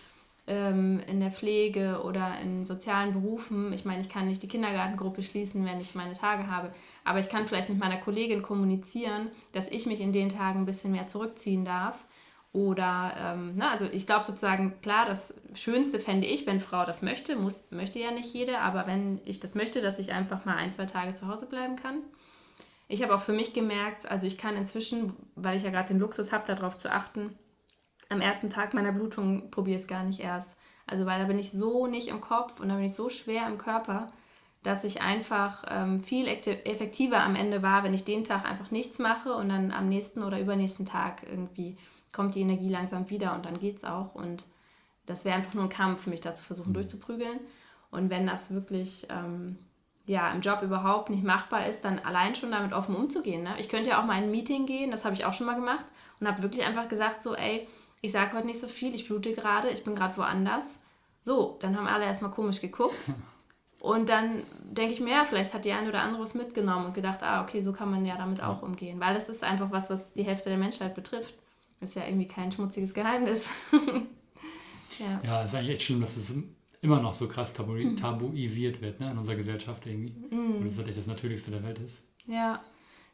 [0.48, 3.72] ähm, in der Pflege oder in sozialen Berufen.
[3.74, 7.30] Ich meine, ich kann nicht die Kindergartengruppe schließen, wenn ich meine Tage habe, aber ich
[7.30, 11.06] kann vielleicht mit meiner Kollegin kommunizieren, dass ich mich in den Tagen ein bisschen mehr
[11.06, 11.96] zurückziehen darf
[12.54, 17.02] oder, ähm, na, also ich glaube sozusagen, klar, das Schönste fände ich, wenn Frau das
[17.02, 20.58] möchte, muss, möchte ja nicht jede, aber wenn ich das möchte, dass ich einfach mal
[20.58, 22.00] ein, zwei Tage zu Hause bleiben kann.
[22.90, 26.00] Ich habe auch für mich gemerkt, also ich kann inzwischen, weil ich ja gerade den
[26.00, 27.38] Luxus habe, darauf zu achten,
[28.10, 30.58] am ersten Tag meiner Blutung probiere ich es gar nicht erst.
[30.86, 33.48] Also weil da bin ich so nicht im Kopf und da bin ich so schwer
[33.48, 34.12] im Körper,
[34.62, 39.00] dass ich einfach ähm, viel effektiver am Ende war, wenn ich den Tag einfach nichts
[39.00, 41.78] mache und dann am nächsten oder übernächsten Tag irgendwie
[42.12, 44.16] kommt die Energie langsam wieder und dann geht es auch.
[44.16, 44.46] Und
[45.06, 46.76] das wäre einfach nur ein Kampf, mich da zu versuchen mhm.
[46.76, 47.40] durchzuprügeln.
[47.90, 49.58] Und wenn das wirklich ähm,
[50.06, 53.44] ja, im Job überhaupt nicht machbar ist, dann allein schon damit offen umzugehen.
[53.44, 53.56] Ne?
[53.60, 55.56] Ich könnte ja auch mal in ein Meeting gehen, das habe ich auch schon mal
[55.56, 55.86] gemacht
[56.20, 57.68] und habe wirklich einfach gesagt, so, ey,
[58.02, 60.80] ich sage heute nicht so viel, ich blute gerade, ich bin gerade woanders.
[61.20, 63.12] So, dann haben alle erstmal komisch geguckt.
[63.80, 66.94] Und dann denke ich mir, ja, vielleicht hat die eine oder andere was mitgenommen und
[66.94, 69.00] gedacht, ah, okay, so kann man ja damit auch umgehen.
[69.00, 71.34] Weil das ist einfach was, was die Hälfte der Menschheit betrifft.
[71.82, 73.48] Ist ja irgendwie kein schmutziges Geheimnis.
[75.00, 75.22] ja.
[75.24, 76.34] ja, ist eigentlich echt schlimm, dass es
[76.82, 77.98] immer noch so krass tabu mhm.
[77.98, 80.14] tabuisiert wird ne, in unserer Gesellschaft irgendwie.
[80.30, 80.58] Mhm.
[80.58, 82.04] Und das halt echt das Natürlichste der Welt ist.
[82.28, 82.62] Ja.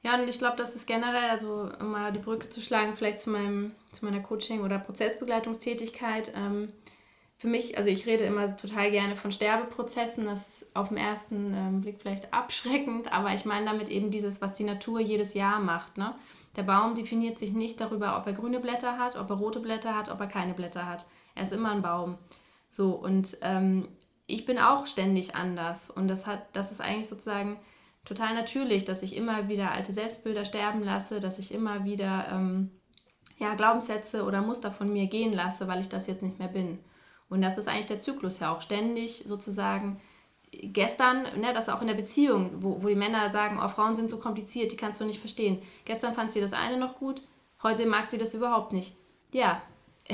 [0.03, 3.19] Ja, und ich glaube, das ist generell, also um mal die Brücke zu schlagen, vielleicht
[3.19, 6.31] zu, meinem, zu meiner Coaching- oder Prozessbegleitungstätigkeit.
[6.35, 6.71] Ähm,
[7.37, 10.25] für mich, also ich rede immer total gerne von Sterbeprozessen.
[10.25, 14.41] Das ist auf den ersten ähm, Blick vielleicht abschreckend, aber ich meine damit eben dieses,
[14.41, 15.97] was die Natur jedes Jahr macht.
[15.97, 16.13] Ne?
[16.57, 19.95] Der Baum definiert sich nicht darüber, ob er grüne Blätter hat, ob er rote Blätter
[19.95, 21.05] hat, ob er keine Blätter hat.
[21.35, 22.17] Er ist immer ein Baum.
[22.67, 23.87] So, und ähm,
[24.25, 25.89] ich bin auch ständig anders.
[25.89, 27.57] Und das, hat, das ist eigentlich sozusagen
[28.05, 32.71] total natürlich, dass ich immer wieder alte Selbstbilder sterben lasse, dass ich immer wieder ähm,
[33.37, 36.79] ja, Glaubenssätze oder Muster von mir gehen lasse, weil ich das jetzt nicht mehr bin.
[37.29, 39.99] Und das ist eigentlich der Zyklus ja auch ständig sozusagen
[40.51, 44.09] gestern, ne, das auch in der Beziehung, wo, wo die Männer sagen, oh, Frauen sind
[44.09, 45.61] so kompliziert, die kannst du nicht verstehen.
[45.85, 47.21] Gestern fand sie das eine noch gut,
[47.63, 48.95] heute mag sie das überhaupt nicht.
[49.31, 49.61] Ja,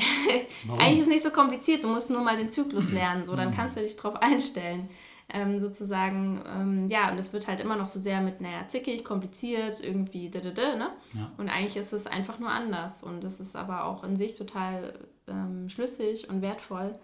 [0.80, 3.50] eigentlich ist es nicht so kompliziert, du musst nur mal den Zyklus lernen, so dann
[3.50, 3.54] mhm.
[3.54, 4.90] kannst du dich darauf einstellen.
[5.30, 9.06] Ähm, sozusagen, ähm, ja, und es wird halt immer noch so sehr mit, naja, zickig,
[9.06, 10.90] kompliziert, irgendwie, da, da, da, ne?
[11.14, 11.32] Ja.
[11.38, 14.94] Und eigentlich ist es einfach nur anders und es ist aber auch in sich total
[15.28, 17.00] ähm, schlüssig und wertvoll.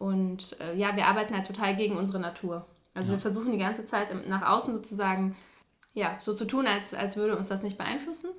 [0.00, 2.66] Und äh, ja, wir arbeiten halt total gegen unsere Natur.
[2.94, 3.18] Also ja.
[3.18, 5.36] wir versuchen die ganze Zeit nach außen sozusagen,
[5.92, 8.30] ja, so zu tun, als, als würde uns das nicht beeinflussen.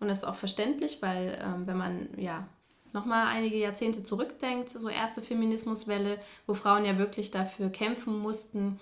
[0.00, 2.48] Und das ist auch verständlich, weil ähm, wenn man ja
[2.92, 8.80] nochmal einige Jahrzehnte zurückdenkt, so erste Feminismuswelle, wo Frauen ja wirklich dafür kämpfen mussten,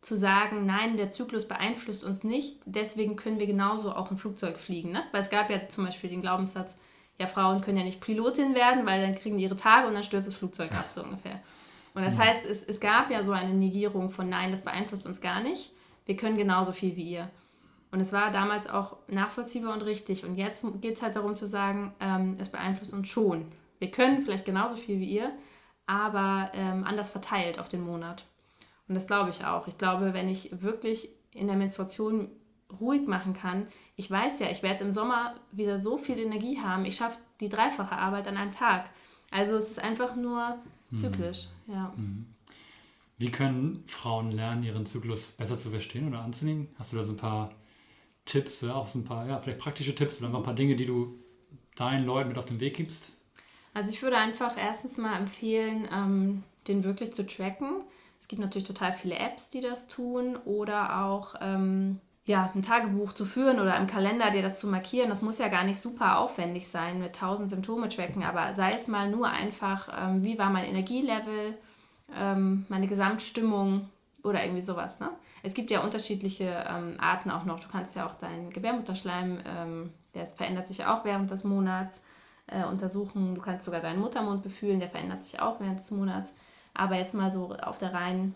[0.00, 4.58] zu sagen, nein, der Zyklus beeinflusst uns nicht, deswegen können wir genauso auch ein Flugzeug
[4.58, 4.90] fliegen.
[4.90, 5.04] Ne?
[5.12, 6.76] Weil es gab ja zum Beispiel den Glaubenssatz,
[7.18, 10.02] ja, Frauen können ja nicht Pilotin werden, weil dann kriegen die ihre Tage und dann
[10.02, 11.40] stürzt das Flugzeug ab, so ungefähr.
[11.94, 12.20] Und das mhm.
[12.20, 15.72] heißt, es, es gab ja so eine Negierung von Nein, das beeinflusst uns gar nicht.
[16.04, 17.30] Wir können genauso viel wie ihr.
[17.90, 20.24] Und es war damals auch nachvollziehbar und richtig.
[20.24, 23.50] Und jetzt geht es halt darum zu sagen, ähm, es beeinflusst uns schon.
[23.78, 25.32] Wir können vielleicht genauso viel wie ihr,
[25.86, 28.26] aber ähm, anders verteilt auf den Monat.
[28.88, 29.66] Und das glaube ich auch.
[29.66, 32.30] Ich glaube, wenn ich wirklich in der Menstruation
[32.80, 33.66] ruhig machen kann.
[33.96, 36.84] Ich weiß ja, ich werde im Sommer wieder so viel Energie haben.
[36.84, 38.90] Ich schaffe die dreifache Arbeit an einem Tag.
[39.30, 40.58] Also es ist einfach nur
[40.90, 40.98] mhm.
[40.98, 41.48] zyklisch.
[41.66, 41.74] Mhm.
[41.74, 41.92] Ja.
[43.18, 46.68] Wie können Frauen lernen, ihren Zyklus besser zu verstehen oder anzunehmen?
[46.78, 47.54] Hast du da so ein paar
[48.26, 51.18] Tipps, auch so ein paar, ja, vielleicht praktische Tipps oder ein paar Dinge, die du
[51.76, 53.12] deinen Leuten mit auf den Weg gibst?
[53.72, 57.84] Also ich würde einfach erstens mal empfehlen, ähm, den wirklich zu tracken.
[58.18, 63.12] Es gibt natürlich total viele Apps, die das tun oder auch ähm, ja, ein Tagebuch
[63.12, 66.18] zu führen oder im Kalender dir das zu markieren, das muss ja gar nicht super
[66.18, 70.50] aufwendig sein mit tausend Symptome tracken, aber sei es mal nur einfach, ähm, wie war
[70.50, 71.56] mein Energielevel,
[72.16, 73.88] ähm, meine Gesamtstimmung
[74.24, 74.98] oder irgendwie sowas.
[74.98, 75.10] Ne?
[75.44, 77.60] Es gibt ja unterschiedliche ähm, Arten auch noch.
[77.60, 82.02] Du kannst ja auch deinen Gebärmutterschleim, ähm, der verändert sich auch während des Monats,
[82.48, 83.34] äh, untersuchen.
[83.34, 86.34] Du kannst sogar deinen Muttermund befühlen, der verändert sich auch während des Monats.
[86.74, 88.34] Aber jetzt mal so auf der reinen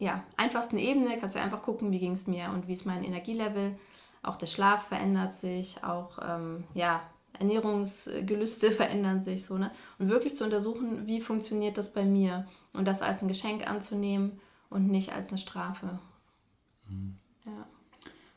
[0.00, 3.04] ja, einfachsten Ebene kannst du einfach gucken, wie ging es mir und wie ist mein
[3.04, 3.78] Energielevel.
[4.22, 7.02] Auch der Schlaf verändert sich, auch ähm, ja,
[7.38, 9.58] Ernährungsgelüste verändern sich so.
[9.58, 9.70] Ne?
[9.98, 14.40] Und wirklich zu untersuchen, wie funktioniert das bei mir und das als ein Geschenk anzunehmen
[14.70, 15.98] und nicht als eine Strafe.
[16.88, 17.18] Mhm.
[17.44, 17.66] Ja.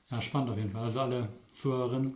[0.10, 0.84] ja, spannend auf jeden Fall.
[0.84, 2.13] Also alle Zuhörerinnen,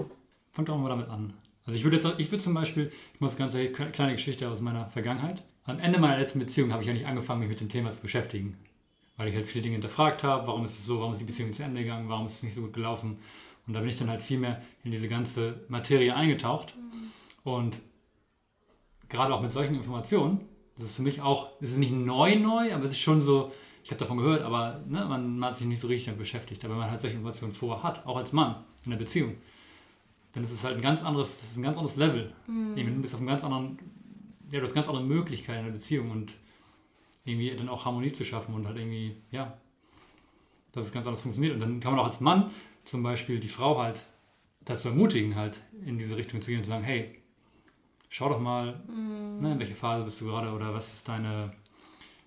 [0.51, 1.33] fangt auch mal damit an.
[1.65, 4.59] Also ich würde jetzt, ich würde zum Beispiel, ich muss ganz ehrlich, kleine Geschichte aus
[4.59, 5.41] meiner Vergangenheit.
[5.63, 8.57] Am Ende meiner letzten Beziehung habe ich eigentlich angefangen, mich mit dem Thema zu beschäftigen.
[9.17, 11.51] Weil ich halt viele Dinge hinterfragt habe, warum ist es so, warum ist die Beziehung
[11.51, 13.17] zu Ende gegangen, warum ist es nicht so gut gelaufen.
[13.65, 16.75] Und da bin ich dann halt viel mehr in diese ganze Materie eingetaucht.
[16.77, 17.51] Mhm.
[17.51, 17.79] Und
[19.09, 20.41] gerade auch mit solchen Informationen,
[20.75, 23.51] das ist für mich auch, es ist nicht neu neu, aber es ist schon so,
[23.83, 26.63] ich habe davon gehört, aber ne, man, man, hat sich nicht so richtig damit beschäftigt.
[26.63, 29.35] Aber wenn man halt solche Informationen vorher hat, auch als Mann in der Beziehung,
[30.33, 32.33] dann ist es halt ein ganz anderes, das ist ein ganz anderes Level.
[32.47, 32.75] Mhm.
[32.75, 33.79] Du bist auf einem ganz anderen,
[34.51, 36.33] ja, du hast ganz andere Möglichkeiten in der Beziehung und
[37.27, 39.57] irgendwie dann auch Harmonie zu schaffen und halt irgendwie, ja,
[40.73, 41.53] dass es ganz anders funktioniert.
[41.53, 42.51] Und dann kann man auch als Mann
[42.83, 44.03] zum Beispiel die Frau halt
[44.63, 47.21] dazu ermutigen, halt in diese Richtung zu gehen und zu sagen, hey,
[48.09, 49.39] schau doch mal, mhm.
[49.41, 51.53] ne, in welcher Phase bist du gerade oder was ist deine,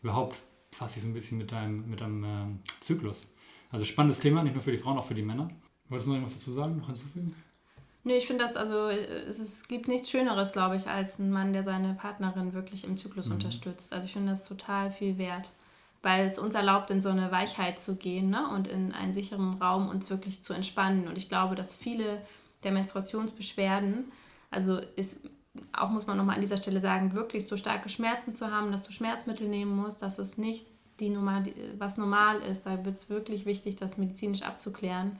[0.02, 0.36] überhaupt
[0.72, 3.26] fasse ich so ein bisschen mit deinem, mit deinem äh, Zyklus.
[3.70, 5.50] Also spannendes Thema, nicht nur für die Frauen, auch für die Männer.
[5.88, 7.34] Wolltest du noch irgendwas dazu sagen, noch hinzufügen?
[8.02, 11.52] Nee, ich finde das, also es, es gibt nichts Schöneres, glaube ich, als ein Mann,
[11.52, 13.34] der seine Partnerin wirklich im Zyklus mhm.
[13.34, 13.92] unterstützt.
[13.92, 15.50] Also ich finde das total viel wert,
[16.02, 18.48] weil es uns erlaubt, in so eine Weichheit zu gehen ne?
[18.48, 21.08] und in einen sicheren Raum uns wirklich zu entspannen.
[21.08, 22.22] Und ich glaube, dass viele
[22.64, 24.10] der Menstruationsbeschwerden,
[24.50, 25.20] also ist
[25.72, 28.82] auch muss man nochmal an dieser Stelle sagen, wirklich so starke Schmerzen zu haben, dass
[28.82, 30.66] du Schmerzmittel nehmen musst, dass es nicht
[31.00, 31.44] die normal,
[31.78, 32.66] was normal ist.
[32.66, 35.18] Da wird es wirklich wichtig, das medizinisch abzuklären.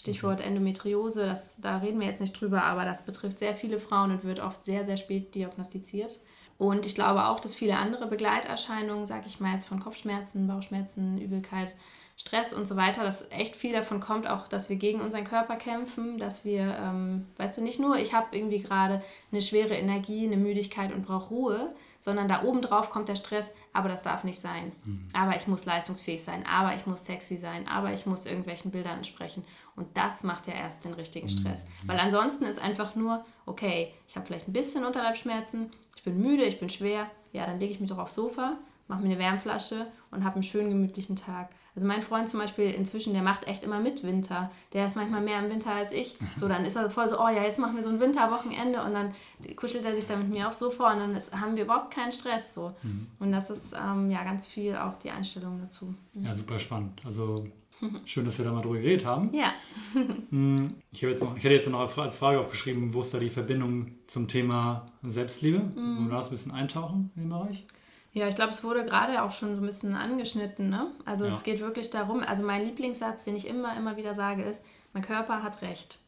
[0.00, 4.10] Stichwort Endometriose, das, da reden wir jetzt nicht drüber, aber das betrifft sehr viele Frauen
[4.10, 6.18] und wird oft sehr, sehr spät diagnostiziert.
[6.56, 11.18] Und ich glaube auch, dass viele andere Begleiterscheinungen, sage ich mal jetzt von Kopfschmerzen, Bauchschmerzen,
[11.18, 11.74] Übelkeit,
[12.16, 15.56] Stress und so weiter, dass echt viel davon kommt, auch dass wir gegen unseren Körper
[15.56, 20.26] kämpfen, dass wir, ähm, weißt du, nicht nur, ich habe irgendwie gerade eine schwere Energie,
[20.26, 24.24] eine Müdigkeit und brauche Ruhe, sondern da oben drauf kommt der Stress, aber das darf
[24.24, 24.72] nicht sein.
[24.84, 25.06] Mhm.
[25.12, 28.96] Aber ich muss leistungsfähig sein, aber ich muss sexy sein, aber ich muss irgendwelchen Bildern
[28.96, 29.44] entsprechen.
[29.76, 31.38] Und das macht ja erst den richtigen mhm.
[31.38, 31.64] Stress.
[31.64, 31.88] Mhm.
[31.88, 36.44] Weil ansonsten ist einfach nur, okay, ich habe vielleicht ein bisschen Unterleibschmerzen, ich bin müde,
[36.44, 38.56] ich bin schwer, ja, dann lege ich mich doch aufs Sofa,
[38.88, 41.50] mache mir eine Wärmflasche und habe einen schönen gemütlichen Tag.
[41.74, 44.50] Also mein Freund zum Beispiel inzwischen, der macht echt immer mit Winter.
[44.72, 46.16] Der ist manchmal mehr im Winter als ich.
[46.36, 48.94] So, dann ist er voll so, oh ja, jetzt machen wir so ein Winterwochenende und
[48.94, 49.14] dann
[49.56, 52.12] kuschelt er sich da mit mir aufs Sofa und dann ist, haben wir überhaupt keinen
[52.12, 52.54] Stress.
[52.54, 52.74] So.
[52.82, 53.06] Mhm.
[53.18, 55.94] Und das ist ähm, ja ganz viel auch die Einstellung dazu.
[56.14, 57.00] Ja, super spannend.
[57.04, 57.46] Also
[58.04, 59.32] schön, dass wir da mal drüber geredet haben.
[59.32, 59.52] Ja.
[60.30, 63.30] Hm, ich, jetzt noch, ich hätte jetzt noch als Frage aufgeschrieben, wo ist da die
[63.30, 65.58] Verbindung zum Thema Selbstliebe?
[65.58, 65.74] Mhm.
[65.76, 67.64] Wollen wir da ein bisschen eintauchen in den Bereich?
[68.12, 70.68] Ja, ich glaube, es wurde gerade auch schon so ein bisschen angeschnitten.
[70.68, 70.90] Ne?
[71.04, 71.30] Also ja.
[71.30, 75.04] es geht wirklich darum, also mein Lieblingssatz, den ich immer, immer wieder sage, ist, mein
[75.04, 75.98] Körper hat recht.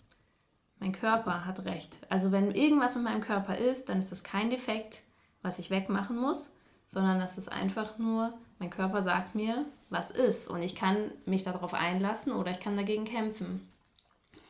[0.81, 2.01] Mein Körper hat recht.
[2.09, 5.03] Also wenn irgendwas mit meinem Körper ist, dann ist das kein Defekt,
[5.41, 6.53] was ich wegmachen muss,
[6.89, 10.49] sondern das ist einfach nur, mein Körper sagt mir, was ist.
[10.49, 13.69] Und ich kann mich darauf einlassen oder ich kann dagegen kämpfen.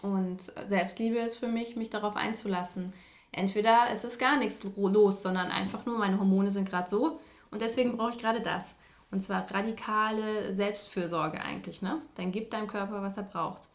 [0.01, 2.95] Und Selbstliebe ist für mich, mich darauf einzulassen.
[3.31, 7.21] Entweder ist es gar nichts los, sondern einfach nur, meine Hormone sind gerade so,
[7.53, 8.75] und deswegen brauche ich gerade das.
[9.13, 11.83] Und zwar radikale Selbstfürsorge eigentlich.
[11.83, 12.01] Ne?
[12.17, 13.69] Dann gibt deinem Körper, was er braucht.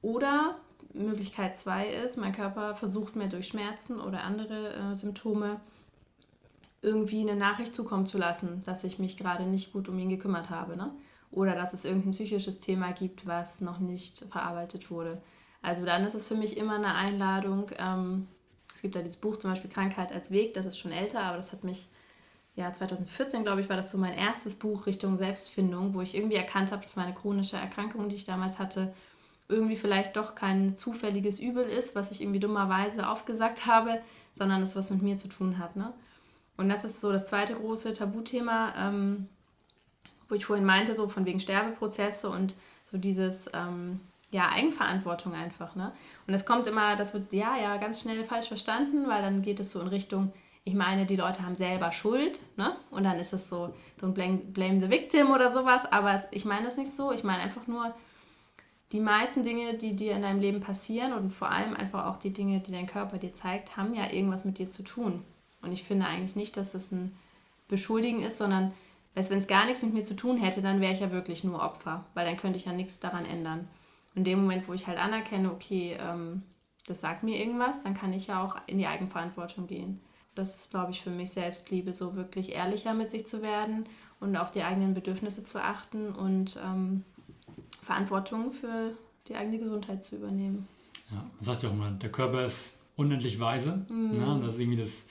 [0.00, 0.56] Oder
[0.94, 5.60] Möglichkeit zwei ist, mein Körper versucht mir durch Schmerzen oder andere äh, Symptome
[6.80, 10.48] irgendwie eine Nachricht zukommen zu lassen, dass ich mich gerade nicht gut um ihn gekümmert
[10.48, 10.76] habe.
[10.76, 10.90] Ne?
[11.30, 15.20] Oder dass es irgendein psychisches Thema gibt, was noch nicht verarbeitet wurde.
[15.60, 17.70] Also dann ist es für mich immer eine Einladung.
[17.76, 18.26] Ähm,
[18.72, 21.36] es gibt ja dieses Buch zum Beispiel Krankheit als Weg, das ist schon älter, aber
[21.36, 21.88] das hat mich
[22.58, 26.34] ja, 2014, glaube ich, war das so mein erstes Buch Richtung Selbstfindung, wo ich irgendwie
[26.34, 28.92] erkannt habe, dass meine chronische Erkrankung, die ich damals hatte,
[29.48, 34.00] irgendwie vielleicht doch kein zufälliges Übel ist, was ich irgendwie dummerweise aufgesagt habe,
[34.34, 35.76] sondern es was mit mir zu tun hat.
[35.76, 35.92] Ne?
[36.56, 39.28] Und das ist so das zweite große Tabuthema, ähm,
[40.28, 44.00] wo ich vorhin meinte, so von wegen Sterbeprozesse und so dieses, ähm,
[44.32, 45.76] ja, Eigenverantwortung einfach.
[45.76, 45.92] Ne?
[46.26, 49.60] Und das kommt immer, das wird ja, ja ganz schnell falsch verstanden, weil dann geht
[49.60, 50.32] es so in Richtung,
[50.68, 52.76] ich meine, die Leute haben selber Schuld, ne?
[52.90, 55.90] Und dann ist es so, so ein blame, blame the victim oder sowas.
[55.90, 57.10] Aber ich meine es nicht so.
[57.10, 57.94] Ich meine einfach nur,
[58.92, 62.34] die meisten Dinge, die dir in deinem Leben passieren und vor allem einfach auch die
[62.34, 65.24] Dinge, die dein Körper dir zeigt, haben ja irgendwas mit dir zu tun.
[65.62, 67.16] Und ich finde eigentlich nicht, dass das ein
[67.66, 68.72] Beschuldigen ist, sondern
[69.14, 71.62] wenn es gar nichts mit mir zu tun hätte, dann wäre ich ja wirklich nur
[71.62, 73.68] Opfer, weil dann könnte ich ja nichts daran ändern.
[74.14, 76.42] In dem Moment, wo ich halt anerkenne, okay, ähm,
[76.86, 80.00] das sagt mir irgendwas, dann kann ich ja auch in die Eigenverantwortung gehen
[80.38, 83.86] das ist, glaube ich, für mich Selbstliebe, so wirklich ehrlicher mit sich zu werden
[84.20, 87.04] und auf die eigenen Bedürfnisse zu achten und ähm,
[87.82, 88.92] Verantwortung für
[89.28, 90.66] die eigene Gesundheit zu übernehmen.
[91.10, 93.84] Ja, man sagt ja auch mal, der Körper ist unendlich weise.
[93.88, 94.18] Mhm.
[94.18, 94.40] Ne?
[94.44, 95.06] Das ist irgendwie das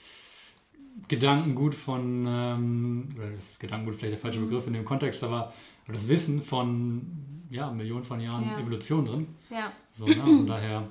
[1.08, 4.46] Gedankengut von, ähm, oder das Gedankengut ist vielleicht der falsche mhm.
[4.46, 5.52] Begriff in dem Kontext, aber
[5.86, 7.02] das Wissen von
[7.50, 8.58] ja, Millionen von Jahren Ja.
[8.58, 9.28] Evolution drin.
[9.50, 9.72] Ja.
[9.92, 10.22] So, ne?
[10.22, 10.86] Und daher,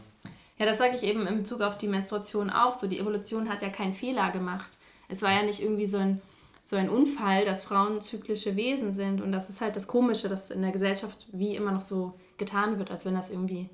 [0.59, 2.73] Ja, das sage ich eben in Bezug auf die Menstruation auch.
[2.73, 4.77] So, die Evolution hat ja keinen Fehler gemacht.
[5.07, 6.21] Es war ja nicht irgendwie so ein,
[6.63, 9.21] so ein Unfall, dass Frauen zyklische Wesen sind.
[9.21, 12.77] Und das ist halt das Komische, dass in der Gesellschaft wie immer noch so getan
[12.79, 13.69] wird, als wenn das irgendwie,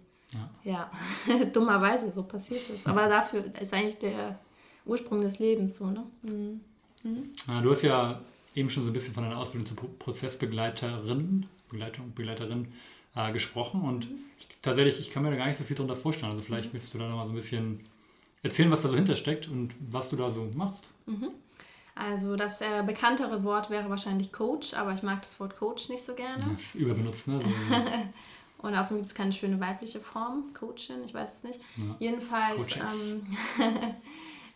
[0.63, 0.91] ja,
[1.53, 2.85] dummerweise so passiert ist.
[2.85, 4.37] Aber dafür ist eigentlich der
[4.85, 6.03] Ursprung des Lebens so, ne?
[6.23, 6.59] Mhm.
[7.03, 8.19] äh, du hast ja
[8.55, 12.67] eben schon so ein bisschen von deiner Ausbildung zur Pro- Prozessbegleiterin, Begleitung, Begleiterin
[13.15, 13.81] äh, gesprochen.
[13.81, 16.31] Und ich, tatsächlich, ich kann mir da gar nicht so viel drunter vorstellen.
[16.31, 17.85] Also vielleicht willst du da nochmal so ein bisschen
[18.41, 20.89] erzählen, was da so hintersteckt und was du da so machst.
[21.95, 26.03] Also das äh, bekanntere Wort wäre wahrscheinlich Coach, aber ich mag das Wort Coach nicht
[26.03, 26.43] so gerne.
[26.43, 27.39] Ja, überbenutzt, ne?
[28.63, 31.59] Und außerdem gibt es keine schöne weibliche Form, Coachin, ich weiß es nicht.
[31.75, 31.95] Ja.
[31.99, 32.77] Jedenfalls.
[32.77, 33.27] Ähm,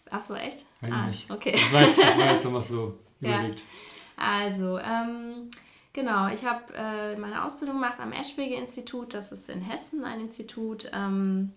[0.09, 0.65] Ach so, echt?
[0.79, 1.29] Weiß ich ah, nicht.
[1.29, 1.51] Okay.
[1.53, 3.39] Ich weiß, jetzt noch was so Ja.
[3.39, 3.63] überlegt.
[4.15, 5.49] Also, ähm,
[5.97, 10.91] genau, ich habe äh, meine Ausbildung gemacht am Eschwege-Institut, das ist in Hessen ein Institut.
[10.93, 11.53] Ähm,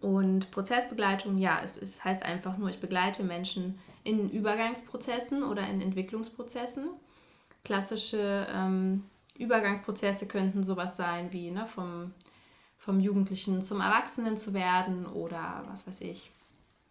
[0.00, 5.80] und Prozessbegleitung, ja, es, es heißt einfach nur, ich begleite Menschen in Übergangsprozessen oder in
[5.80, 6.90] Entwicklungsprozessen.
[7.64, 9.02] Klassische ähm,
[9.36, 12.12] Übergangsprozesse könnten sowas sein wie ne, vom,
[12.78, 16.30] vom Jugendlichen zum Erwachsenen zu werden oder was weiß ich,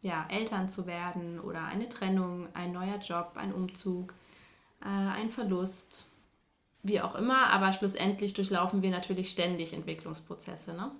[0.01, 4.13] ja, Eltern zu werden oder eine Trennung, ein neuer Job, ein Umzug,
[4.81, 6.07] äh, ein Verlust,
[6.87, 10.73] wie auch immer, aber schlussendlich durchlaufen wir natürlich ständig Entwicklungsprozesse.
[10.73, 10.91] Ne?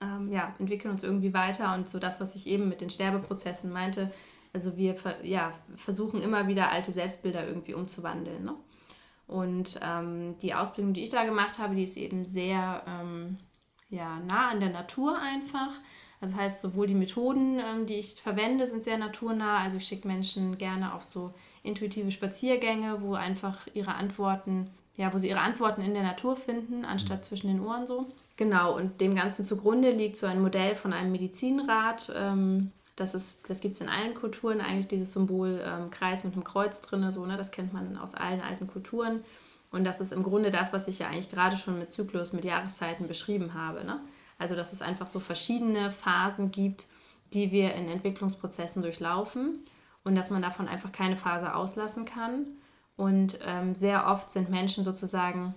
[0.00, 3.70] Ähm, ja, entwickeln uns irgendwie weiter und so das, was ich eben mit den Sterbeprozessen
[3.70, 4.10] meinte,
[4.52, 8.44] also wir ja, versuchen immer wieder alte Selbstbilder irgendwie umzuwandeln.
[8.44, 8.54] Ne?
[9.28, 13.38] Und ähm, die Ausbildung, die ich da gemacht habe, die ist eben sehr ähm,
[13.88, 15.72] ja, nah an der Natur einfach.
[16.20, 19.58] Das heißt, sowohl die Methoden, ähm, die ich verwende, sind sehr naturnah.
[19.58, 25.16] Also ich schicke Menschen gerne auf so intuitive Spaziergänge, wo einfach ihre Antworten, ja, wo
[25.16, 28.12] sie ihre Antworten in der Natur finden, anstatt zwischen den Ohren so.
[28.36, 32.12] Genau, und dem Ganzen zugrunde liegt so ein Modell von einem Medizinrat.
[32.14, 36.34] Ähm, das ist, das gibt es in allen Kulturen, eigentlich dieses Symbol ähm, Kreis mit
[36.34, 37.38] einem Kreuz drin, so, ne?
[37.38, 39.24] das kennt man aus allen alten Kulturen.
[39.72, 42.44] Und das ist im Grunde das, was ich ja eigentlich gerade schon mit Zyklus, mit
[42.44, 43.84] Jahreszeiten beschrieben habe.
[43.84, 44.00] Ne?
[44.38, 46.88] Also, dass es einfach so verschiedene Phasen gibt,
[47.32, 49.60] die wir in Entwicklungsprozessen durchlaufen
[50.04, 52.46] und dass man davon einfach keine Phase auslassen kann.
[53.00, 55.54] Und ähm, sehr oft sind Menschen sozusagen,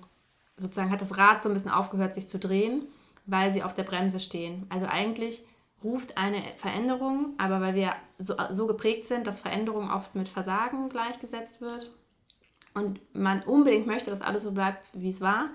[0.56, 2.84] sozusagen hat das Rad so ein bisschen aufgehört, sich zu drehen,
[3.25, 4.65] weil sie auf der Bremse stehen.
[4.69, 5.43] Also eigentlich
[5.84, 10.88] ruft eine Veränderung, aber weil wir so, so geprägt sind, dass Veränderung oft mit Versagen
[10.88, 11.91] gleichgesetzt wird
[12.75, 15.49] und man unbedingt möchte, dass alles so bleibt, wie es war,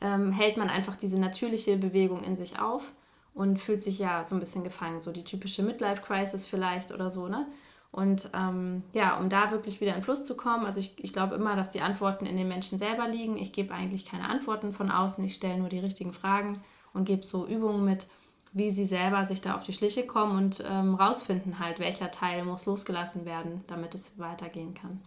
[0.00, 2.92] ähm, hält man einfach diese natürliche Bewegung in sich auf
[3.34, 5.00] und fühlt sich ja so ein bisschen gefangen.
[5.00, 7.48] So die typische Midlife-Crisis vielleicht oder so, ne?
[7.92, 11.34] Und ähm, ja, um da wirklich wieder in Fluss zu kommen, also ich, ich glaube
[11.34, 13.36] immer, dass die Antworten in den Menschen selber liegen.
[13.36, 16.62] Ich gebe eigentlich keine Antworten von außen, ich stelle nur die richtigen Fragen
[16.94, 18.06] und gebe so Übungen mit,
[18.54, 22.44] wie sie selber sich da auf die Schliche kommen und ähm, rausfinden halt, welcher Teil
[22.44, 25.00] muss losgelassen werden, damit es weitergehen kann.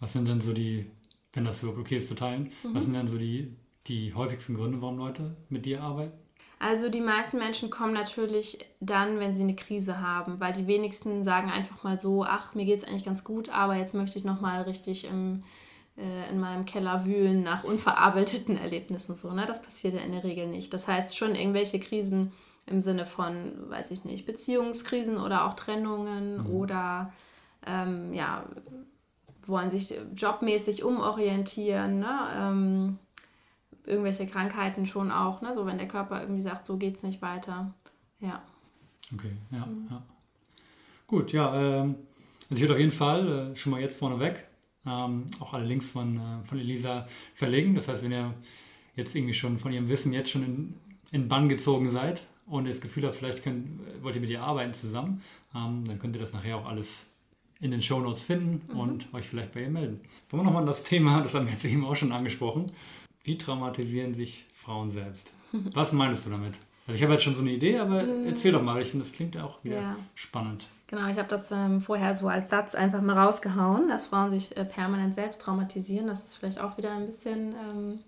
[0.00, 0.90] Was sind denn so die,
[1.32, 2.74] wenn das überhaupt okay ist zu teilen, Mhm.
[2.74, 3.56] was sind denn so die,
[3.88, 6.18] die häufigsten Gründe, warum Leute mit dir arbeiten?
[6.62, 11.24] Also die meisten Menschen kommen natürlich dann, wenn sie eine Krise haben, weil die wenigsten
[11.24, 14.24] sagen einfach mal so, ach, mir geht es eigentlich ganz gut, aber jetzt möchte ich
[14.24, 15.42] nochmal richtig im,
[15.98, 19.16] äh, in meinem Keller wühlen nach unverarbeiteten Erlebnissen.
[19.16, 19.44] So, ne?
[19.44, 20.72] Das passiert ja in der Regel nicht.
[20.72, 22.30] Das heißt schon irgendwelche Krisen
[22.66, 27.12] im Sinne von, weiß ich nicht, Beziehungskrisen oder auch Trennungen oder
[27.66, 28.44] ähm, ja,
[29.48, 32.20] wollen sich jobmäßig umorientieren, ne?
[32.38, 32.98] ähm,
[33.86, 35.52] irgendwelche Krankheiten schon auch, ne?
[35.54, 37.72] so wenn der Körper irgendwie sagt, so geht's nicht weiter.
[38.20, 38.42] Ja.
[39.12, 39.88] Okay, ja, Mhm.
[39.90, 40.02] ja.
[41.06, 41.96] Gut, ja, ähm,
[42.48, 44.46] also ich würde auf jeden Fall äh, schon mal jetzt vorneweg
[44.86, 47.74] ähm, auch alle Links von, äh, von Elisa verlinken.
[47.74, 48.34] Das heißt, wenn ihr
[48.96, 50.74] jetzt irgendwie schon von ihrem Wissen jetzt schon in,
[51.10, 54.42] in Bann gezogen seid und ihr das Gefühl habt, vielleicht könnt, wollt ihr mit ihr
[54.42, 55.22] arbeiten zusammen,
[55.54, 57.04] ähm, dann könnt ihr das nachher auch alles
[57.60, 60.00] in den Shownotes finden und euch vielleicht bei ihr melden.
[60.30, 62.66] Wollen wir nochmal das Thema, das haben wir jetzt eben auch schon angesprochen.
[63.24, 65.32] Wie traumatisieren sich Frauen selbst?
[65.74, 66.54] Was meinst du damit?
[66.86, 69.12] Also ich habe jetzt schon so eine Idee, aber erzähl doch mal, ich finde, das
[69.14, 69.96] klingt auch wieder Ja.
[70.14, 70.66] spannend.
[70.88, 74.54] Genau, ich habe das ähm, vorher so als Satz einfach mal rausgehauen, dass Frauen sich
[74.56, 76.06] äh, permanent selbst traumatisieren.
[76.06, 78.00] Das ist vielleicht auch wieder ein bisschen, ähm,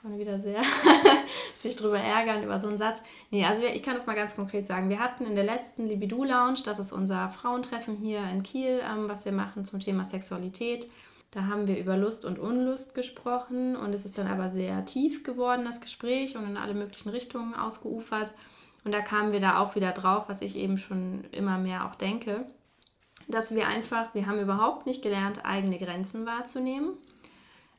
[0.00, 0.62] kann man wieder sehr
[1.58, 3.00] sich drüber ärgern über so einen Satz.
[3.30, 4.88] Nee, also wir- ich kann das mal ganz konkret sagen.
[4.88, 9.08] Wir hatten in der letzten Libido Lounge, das ist unser Frauentreffen hier in Kiel, ähm,
[9.08, 10.86] was wir machen zum Thema Sexualität.
[11.34, 15.24] Da haben wir über Lust und Unlust gesprochen und es ist dann aber sehr tief
[15.24, 18.32] geworden, das Gespräch, und in alle möglichen Richtungen ausgeufert.
[18.84, 21.96] Und da kamen wir da auch wieder drauf, was ich eben schon immer mehr auch
[21.96, 22.46] denke,
[23.26, 26.90] dass wir einfach, wir haben überhaupt nicht gelernt, eigene Grenzen wahrzunehmen.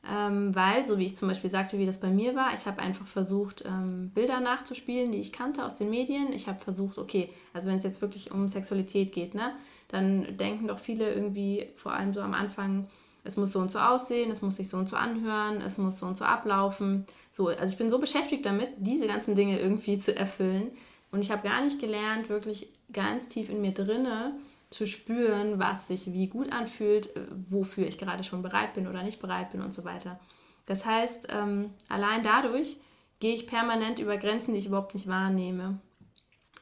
[0.08, 2.82] Ähm, weil, so wie ich zum Beispiel sagte, wie das bei mir war, ich habe
[2.82, 6.34] einfach versucht, ähm, Bilder nachzuspielen, die ich kannte aus den Medien.
[6.34, 9.56] Ich habe versucht, okay, also wenn es jetzt wirklich um Sexualität geht, ne,
[9.88, 12.88] dann denken doch viele irgendwie, vor allem so am Anfang,
[13.26, 15.98] es muss so und so aussehen, es muss sich so und so anhören, es muss
[15.98, 17.06] so und so ablaufen.
[17.32, 20.72] So, also ich bin so beschäftigt damit, diese ganzen Dinge irgendwie zu erfüllen.
[21.12, 24.36] Und ich habe gar nicht gelernt, wirklich ganz tief in mir drinne
[24.70, 29.02] zu spüren, was sich wie gut anfühlt, äh, wofür ich gerade schon bereit bin oder
[29.02, 30.20] nicht bereit bin und so weiter.
[30.68, 32.78] Das heißt, ähm, allein dadurch
[33.20, 35.80] gehe ich permanent über Grenzen, die ich überhaupt nicht wahrnehme.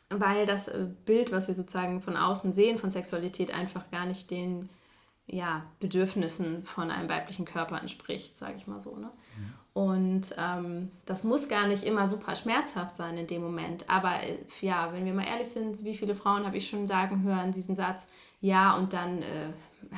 [0.09, 4.31] Weil das äh, Bild, was wir sozusagen von außen sehen, von Sexualität, einfach gar nicht
[4.31, 4.69] den
[5.27, 8.95] ja, Bedürfnissen von einem weiblichen Körper entspricht, sage ich mal so.
[8.95, 9.09] Ne?
[9.37, 9.53] Mhm.
[9.73, 13.89] Und ähm, das muss gar nicht immer super schmerzhaft sein in dem Moment.
[13.89, 17.23] Aber äh, ja, wenn wir mal ehrlich sind, wie viele Frauen habe ich schon sagen
[17.23, 18.07] hören, diesen Satz,
[18.41, 19.53] ja, und dann äh,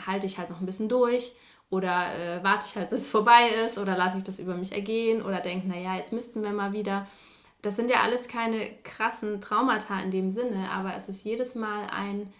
[0.05, 1.33] halte ich halt noch ein bisschen durch
[1.69, 4.71] oder äh, warte ich halt, bis es vorbei ist oder lasse ich das über mich
[4.71, 7.07] ergehen oder denke, naja, jetzt müssten wir mal wieder.
[7.61, 11.87] Das sind ja alles keine krassen Traumata in dem Sinne, aber es ist jedes Mal
[11.87, 12.31] ein,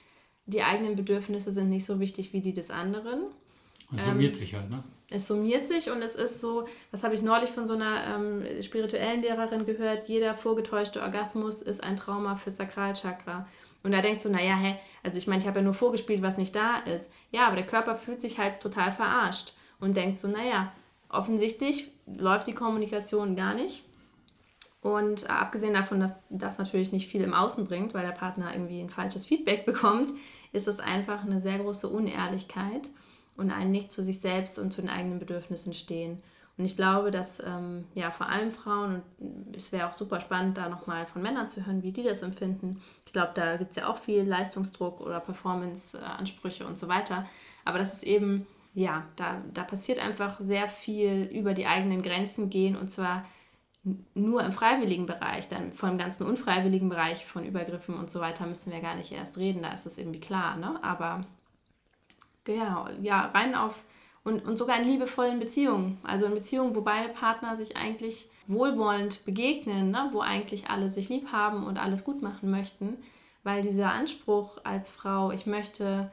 [0.46, 3.22] die eigenen Bedürfnisse sind nicht so wichtig wie die des anderen.
[3.93, 4.84] Es summiert ähm, sich halt, ne?
[5.08, 8.64] Es summiert sich und es ist so, das habe ich neulich von so einer ähm,
[8.64, 13.48] spirituellen Lehrerin gehört, jeder vorgetäuschte Orgasmus ist ein Trauma fürs Sakralchakra.
[13.84, 16.38] Und da denkst du, naja, hä, also ich meine, ich habe ja nur vorgespielt, was
[16.38, 17.12] nicht da ist.
[17.32, 20.74] Ja, aber der Körper fühlt sich halt total verarscht und denkt so, naja,
[21.08, 23.85] offensichtlich läuft die Kommunikation gar nicht.
[24.86, 28.80] Und abgesehen davon, dass das natürlich nicht viel im Außen bringt, weil der Partner irgendwie
[28.80, 30.12] ein falsches Feedback bekommt,
[30.52, 32.92] ist es einfach eine sehr große Unehrlichkeit
[33.36, 36.22] und einen nicht zu sich selbst und zu den eigenen Bedürfnissen stehen.
[36.56, 40.60] Und ich glaube, dass ähm, ja vor allem Frauen, und es wäre auch super spannend,
[40.60, 42.80] da nochmal von Männern zu hören, wie die das empfinden.
[43.08, 47.26] Ich glaube, da gibt es ja auch viel Leistungsdruck oder Performance-Ansprüche und so weiter.
[47.66, 52.52] Aber das ist eben, ja, da, da passiert einfach sehr viel über die eigenen Grenzen
[52.52, 53.26] gehen und zwar
[54.14, 58.74] nur im freiwilligen Bereich, dann vom ganzen unfreiwilligen Bereich von Übergriffen und so weiter müssen
[58.74, 60.80] wir gar nicht erst reden, da ist das irgendwie klar, ne?
[60.84, 61.26] Aber
[62.46, 63.84] Genau, ja, rein auf
[64.24, 65.98] und, und sogar in liebevollen Beziehungen.
[66.04, 70.10] Also in Beziehungen, wo beide Partner sich eigentlich wohlwollend begegnen, ne?
[70.14, 72.98] wo eigentlich alle sich lieb haben und alles gut machen möchten.
[73.44, 76.12] Weil dieser Anspruch als Frau, ich möchte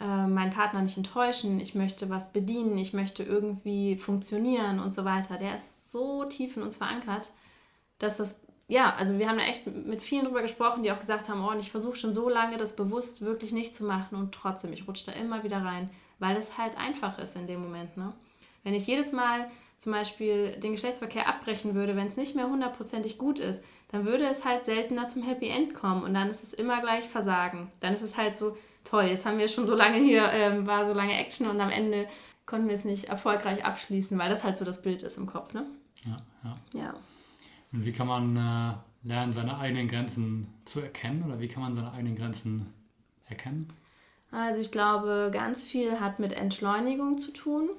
[0.00, 5.04] äh, meinen Partner nicht enttäuschen, ich möchte was bedienen, ich möchte irgendwie funktionieren und so
[5.04, 7.30] weiter, der ist so tief in uns verankert,
[7.98, 11.28] dass das ja, also wir haben da echt mit vielen drüber gesprochen, die auch gesagt
[11.28, 14.72] haben, oh, ich versuche schon so lange, das bewusst wirklich nicht zu machen und trotzdem,
[14.72, 17.96] ich rutsche da immer wieder rein, weil es halt einfach ist in dem Moment.
[17.96, 18.12] Ne?
[18.62, 23.18] Wenn ich jedes Mal zum Beispiel den Geschlechtsverkehr abbrechen würde, wenn es nicht mehr hundertprozentig
[23.18, 23.60] gut ist,
[23.90, 27.08] dann würde es halt seltener zum Happy End kommen und dann ist es immer gleich
[27.08, 27.72] Versagen.
[27.80, 30.86] Dann ist es halt so, toll, jetzt haben wir schon so lange hier, ähm, war
[30.86, 32.06] so lange Action und am Ende
[32.46, 35.54] konnten wir es nicht erfolgreich abschließen, weil das halt so das Bild ist im Kopf.
[35.54, 35.66] Ne?
[36.04, 36.56] Ja, ja.
[36.72, 36.94] ja.
[37.72, 41.74] Und wie kann man äh, lernen, seine eigenen Grenzen zu erkennen oder wie kann man
[41.74, 42.66] seine eigenen Grenzen
[43.28, 43.72] erkennen?
[44.32, 47.70] Also ich glaube, ganz viel hat mit Entschleunigung zu tun.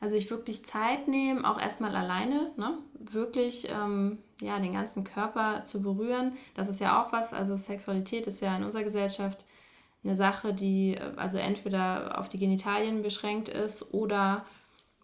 [0.00, 2.78] Also sich wirklich Zeit nehmen, auch erstmal alleine, ne?
[2.98, 6.32] wirklich ähm, ja, den ganzen Körper zu berühren.
[6.54, 9.44] Das ist ja auch was, also Sexualität ist ja in unserer Gesellschaft
[10.02, 14.46] eine Sache, die äh, also entweder auf die Genitalien beschränkt ist oder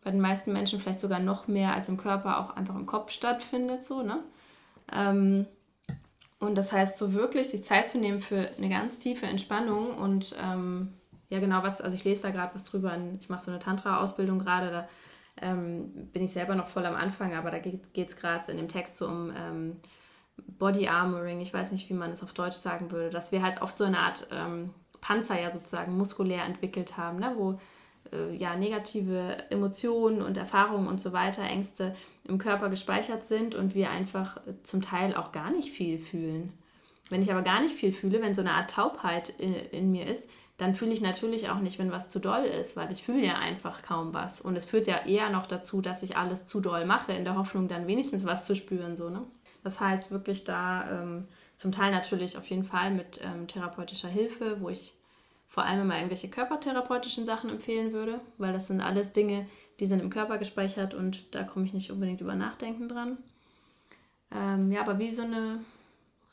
[0.07, 3.11] bei den meisten Menschen vielleicht sogar noch mehr als im Körper auch einfach im Kopf
[3.11, 3.83] stattfindet.
[3.83, 4.23] So, ne?
[4.93, 5.47] Ähm,
[6.39, 10.37] und das heißt, so wirklich sich Zeit zu nehmen für eine ganz tiefe Entspannung und
[10.41, 10.93] ähm,
[11.29, 14.39] ja, genau was, also ich lese da gerade was drüber, ich mache so eine Tantra-Ausbildung
[14.39, 14.89] gerade, da
[15.43, 18.69] ähm, bin ich selber noch voll am Anfang, aber da geht es gerade in dem
[18.69, 19.77] Text so um ähm,
[20.37, 23.61] Body Armoring, ich weiß nicht, wie man es auf Deutsch sagen würde, dass wir halt
[23.61, 27.59] oft so eine Art ähm, Panzer ja sozusagen muskulär entwickelt haben, ne, wo
[28.35, 31.95] ja, negative Emotionen und Erfahrungen und so weiter, Ängste
[32.25, 36.53] im Körper gespeichert sind und wir einfach zum Teil auch gar nicht viel fühlen.
[37.09, 40.07] Wenn ich aber gar nicht viel fühle, wenn so eine Art Taubheit in, in mir
[40.07, 40.29] ist,
[40.59, 43.35] dann fühle ich natürlich auch nicht, wenn was zu doll ist, weil ich fühle ja
[43.35, 44.41] einfach kaum was.
[44.41, 47.37] Und es führt ja eher noch dazu, dass ich alles zu doll mache, in der
[47.37, 48.97] Hoffnung, dann wenigstens was zu spüren.
[48.97, 49.23] So, ne?
[49.63, 54.61] Das heißt wirklich da ähm, zum Teil natürlich auf jeden Fall mit ähm, therapeutischer Hilfe,
[54.61, 54.96] wo ich
[55.57, 59.47] vor allem immer irgendwelche körpertherapeutischen Sachen empfehlen würde, weil das sind alles Dinge,
[59.81, 63.17] die sind im Körper gespeichert und da komme ich nicht unbedingt über Nachdenken dran.
[64.31, 65.61] Ähm, ja, aber wie so eine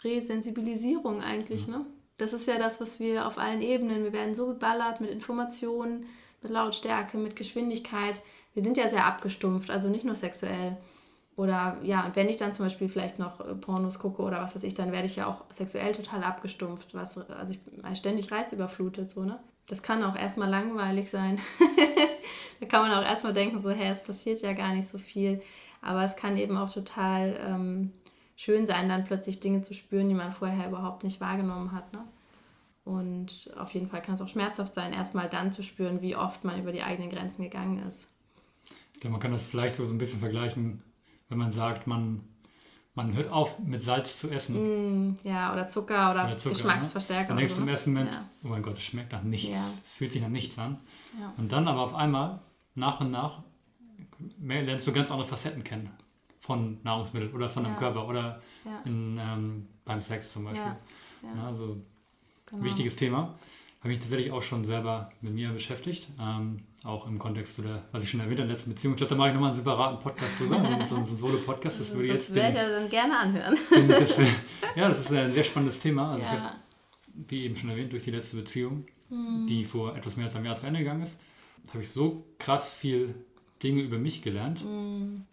[0.03, 1.73] Resensibilisierung eigentlich, mhm.
[1.73, 1.85] ne?
[2.17, 6.05] Das ist ja das, was wir auf allen Ebenen, wir werden so geballert mit Informationen,
[6.41, 8.21] mit Lautstärke, mit Geschwindigkeit.
[8.53, 10.75] Wir sind ja sehr abgestumpft, also nicht nur sexuell.
[11.35, 14.55] Oder ja, und wenn ich dann zum Beispiel vielleicht noch äh, Pornos gucke oder was
[14.55, 19.09] weiß ich, dann werde ich ja auch sexuell total abgestumpft, was, also ich ständig reizüberflutet,
[19.09, 19.39] so, ne?
[19.67, 21.39] Das kann auch erstmal langweilig sein.
[22.59, 25.41] da kann man auch erstmal denken, so, hä, es passiert ja gar nicht so viel.
[25.81, 27.91] Aber es kann eben auch total ähm,
[28.35, 31.93] schön sein, dann plötzlich Dinge zu spüren, die man vorher überhaupt nicht wahrgenommen hat.
[31.93, 32.03] Ne?
[32.83, 36.43] Und auf jeden Fall kann es auch schmerzhaft sein, erstmal dann zu spüren, wie oft
[36.43, 38.07] man über die eigenen Grenzen gegangen ist.
[38.93, 40.83] Ich glaube, man kann das vielleicht so ein bisschen vergleichen,
[41.29, 42.21] wenn man sagt, man,
[42.95, 45.09] man hört auf, mit Salz zu essen.
[45.09, 47.21] Mm, ja, oder Zucker oder, oder Zucker, Geschmacksverstärker.
[47.21, 47.27] Ne?
[47.29, 47.71] Dann denkst du im ne?
[47.71, 48.29] ersten Moment, ja.
[48.43, 49.49] oh mein Gott, es schmeckt nach nichts.
[49.49, 49.69] Ja.
[49.83, 50.79] Es fühlt sich nach nichts an.
[51.19, 51.33] Ja.
[51.37, 52.39] Und dann aber auf einmal,
[52.75, 53.43] nach und nach,
[54.39, 55.89] lernst du ganz andere Facetten kennen
[56.39, 58.41] von Nahrungsmitteln oder von deinem Körper oder
[58.83, 60.75] in, ähm, beim Sex zum Beispiel.
[61.41, 61.77] also
[62.47, 62.63] genau.
[62.63, 63.35] wichtiges Thema.
[63.83, 66.07] Habe mich tatsächlich auch schon selber mit mir beschäftigt.
[66.17, 68.93] Ähm, auch im Kontext zu der, was ich schon erwähnt habe, der letzten Beziehung.
[68.93, 71.81] Ich glaube, da mache ich nochmal einen separaten Podcast drüber, so, so ein Solo-Podcast.
[71.81, 72.29] Das, das würde jetzt.
[72.29, 73.57] Das werde ich ja dann gerne anhören.
[73.75, 74.17] Den, das,
[74.77, 76.13] ja, das ist ein sehr spannendes Thema.
[76.13, 76.33] Also ja.
[76.33, 76.55] ich habe,
[77.27, 79.47] wie eben schon erwähnt, durch die letzte Beziehung, mhm.
[79.47, 81.19] die vor etwas mehr als einem Jahr zu Ende gegangen ist,
[81.67, 83.13] habe ich so krass viel
[83.61, 85.25] Dinge über mich gelernt, mhm.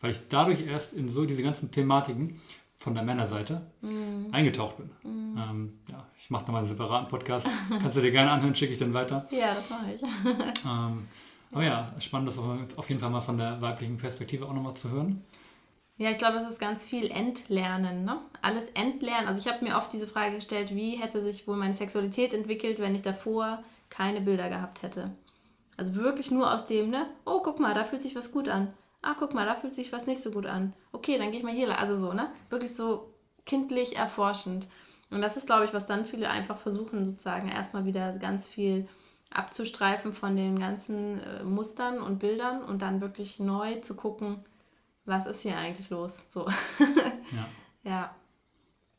[0.00, 2.38] weil ich dadurch erst in so diese ganzen Thematiken
[2.76, 4.32] von der Männerseite mm.
[4.32, 4.90] eingetaucht bin.
[5.02, 5.38] Mm.
[5.38, 7.46] Ähm, ja, ich mache da mal einen separaten Podcast.
[7.68, 9.26] Kannst du dir gerne anhören, schicke ich dann weiter.
[9.30, 10.02] Ja, das mache ich.
[10.66, 11.08] ähm,
[11.52, 14.90] aber ja, spannend, das auf jeden Fall mal von der weiblichen Perspektive auch nochmal zu
[14.90, 15.22] hören.
[15.96, 18.04] Ja, ich glaube, es ist ganz viel Entlernen.
[18.04, 18.18] Ne?
[18.42, 19.28] Alles entlernen.
[19.28, 22.80] Also ich habe mir oft diese Frage gestellt, wie hätte sich wohl meine Sexualität entwickelt,
[22.80, 25.12] wenn ich davor keine Bilder gehabt hätte.
[25.76, 27.06] Also wirklich nur aus dem, ne?
[27.24, 28.72] Oh, guck mal, da fühlt sich was gut an
[29.04, 30.74] ah, guck mal, da fühlt sich was nicht so gut an.
[30.92, 31.78] Okay, dann gehe ich mal hier.
[31.78, 32.30] Also so, ne?
[32.50, 33.14] Wirklich so
[33.46, 34.68] kindlich erforschend.
[35.10, 38.88] Und das ist, glaube ich, was dann viele einfach versuchen, sozusagen erstmal wieder ganz viel
[39.30, 44.44] abzustreifen von den ganzen äh, Mustern und Bildern und dann wirklich neu zu gucken,
[45.04, 46.24] was ist hier eigentlich los.
[46.28, 46.48] So.
[46.78, 47.48] ja.
[47.82, 48.14] ja.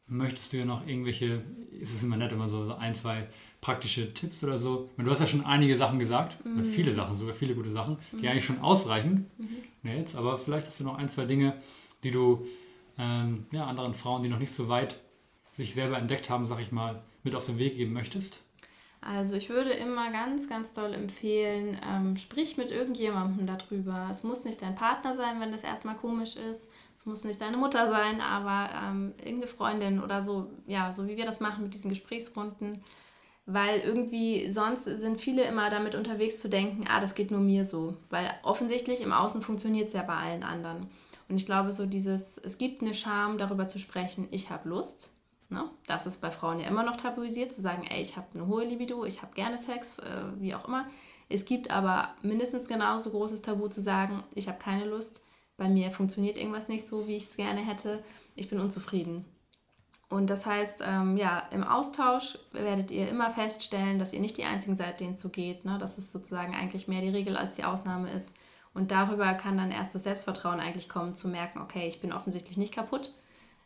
[0.07, 1.41] Möchtest du ja noch irgendwelche,
[1.71, 3.27] ist es immer nett, immer so ein, zwei
[3.65, 4.89] praktische Tipps oder so?
[4.95, 6.63] Du hast ja schon einige Sachen gesagt, mhm.
[6.63, 8.27] viele Sachen, sogar viele gute Sachen, die mhm.
[8.27, 9.25] eigentlich schon ausreichen.
[9.39, 9.63] Mhm.
[9.81, 11.55] Mails, aber vielleicht hast du noch ein, zwei Dinge,
[12.03, 12.45] die du
[12.99, 14.99] ähm, ja, anderen Frauen, die noch nicht so weit
[15.51, 18.43] sich selber entdeckt haben, sag ich mal, mit auf den Weg geben möchtest.
[19.01, 24.07] Also ich würde immer ganz, ganz doll empfehlen, ähm, sprich mit irgendjemandem darüber.
[24.11, 26.67] Es muss nicht dein Partner sein, wenn das erstmal komisch ist.
[26.97, 31.17] Es muss nicht deine Mutter sein, aber ähm, irgendeine Freundin oder so, ja, so wie
[31.17, 32.83] wir das machen mit diesen Gesprächsrunden
[33.45, 37.63] weil irgendwie sonst sind viele immer damit unterwegs zu denken, ah, das geht nur mir
[37.63, 40.87] so, weil offensichtlich im Außen funktioniert es ja bei allen anderen.
[41.27, 45.11] Und ich glaube, so dieses, es gibt eine Scham, darüber zu sprechen, ich habe Lust.
[45.49, 45.63] Ne?
[45.87, 48.65] Das ist bei Frauen ja immer noch tabuisiert, zu sagen, ey, ich habe eine hohe
[48.65, 50.85] Libido, ich habe gerne Sex, äh, wie auch immer.
[51.29, 55.21] Es gibt aber mindestens genauso großes Tabu zu sagen, ich habe keine Lust,
[55.57, 58.03] bei mir funktioniert irgendwas nicht so, wie ich es gerne hätte,
[58.35, 59.25] ich bin unzufrieden.
[60.09, 64.45] Und das heißt, ähm, ja, im Austausch werdet ihr immer feststellen, dass ihr nicht die
[64.45, 65.65] einzigen seid, denen es so geht.
[65.65, 65.77] Ne?
[65.79, 68.31] Dass es sozusagen eigentlich mehr die Regel als die Ausnahme ist.
[68.73, 72.57] Und darüber kann dann erst das Selbstvertrauen eigentlich kommen, zu merken, okay, ich bin offensichtlich
[72.57, 73.13] nicht kaputt.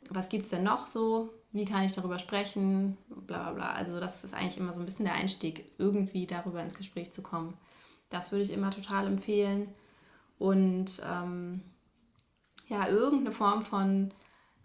[0.10, 1.30] Was gibt es denn noch so?
[1.52, 2.98] Wie kann ich darüber sprechen?
[3.10, 3.72] Bla bla bla.
[3.74, 7.22] Also das ist eigentlich immer so ein bisschen der Einstieg, irgendwie darüber ins Gespräch zu
[7.22, 7.58] kommen.
[8.10, 9.74] Das würde ich immer total empfehlen.
[10.38, 11.64] Und ähm,
[12.68, 14.12] ja, irgendeine Form von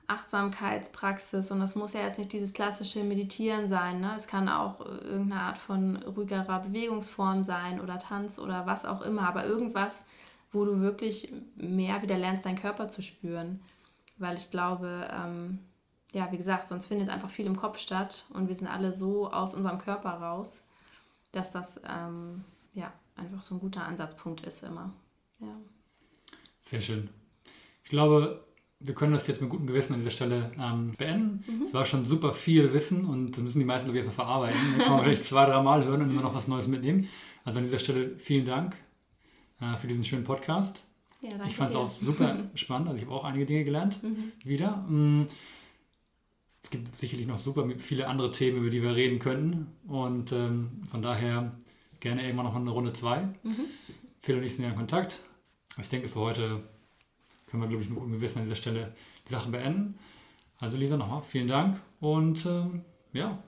[0.07, 4.01] Achtsamkeitspraxis und das muss ja jetzt nicht dieses klassische Meditieren sein.
[4.01, 4.13] Ne?
[4.17, 9.03] Es kann auch äh, irgendeine Art von ruhigerer Bewegungsform sein oder Tanz oder was auch
[9.03, 10.05] immer, aber irgendwas,
[10.53, 13.61] wo du wirklich mehr wieder lernst, deinen Körper zu spüren.
[14.19, 15.59] Weil ich glaube, ähm,
[16.13, 19.31] ja, wie gesagt, sonst findet einfach viel im Kopf statt und wir sind alle so
[19.31, 20.63] aus unserem Körper raus,
[21.33, 22.45] dass das ähm,
[22.75, 24.93] ja einfach so ein guter Ansatzpunkt ist immer.
[25.41, 25.57] Ja.
[26.61, 27.11] Sehr schön.
[27.83, 28.45] Ich glaube,
[28.87, 31.43] wir können das jetzt mit gutem Gewissen an dieser Stelle ähm, beenden.
[31.47, 31.63] Mhm.
[31.63, 34.61] Es war schon super viel Wissen und das müssen die meisten, glaube ich, erstmal verarbeiten.
[34.77, 37.09] Wir können vielleicht zwei, drei Mal hören und immer noch was Neues mitnehmen.
[37.45, 38.77] Also an dieser Stelle vielen Dank
[39.61, 40.83] äh, für diesen schönen Podcast.
[41.23, 42.89] Ja, ich fand es auch super spannend.
[42.89, 44.33] Also ich habe auch einige Dinge gelernt mhm.
[44.45, 44.77] wieder.
[44.87, 45.29] Mm,
[46.63, 49.67] es gibt sicherlich noch super viele andere Themen, über die wir reden könnten.
[49.87, 51.53] Und ähm, von daher
[52.01, 53.23] gerne irgendwann noch eine Runde zwei.
[53.43, 53.65] Mhm.
[54.21, 55.21] Phil und ich sind ja in Kontakt.
[55.73, 56.63] Aber ich denke, für heute
[57.47, 58.95] können wir, glaube ich, mit gutem Gewissen an dieser Stelle
[59.27, 59.99] die Sache beenden.
[60.59, 62.83] Also Lisa, nochmal vielen Dank und ähm,
[63.13, 63.43] ja,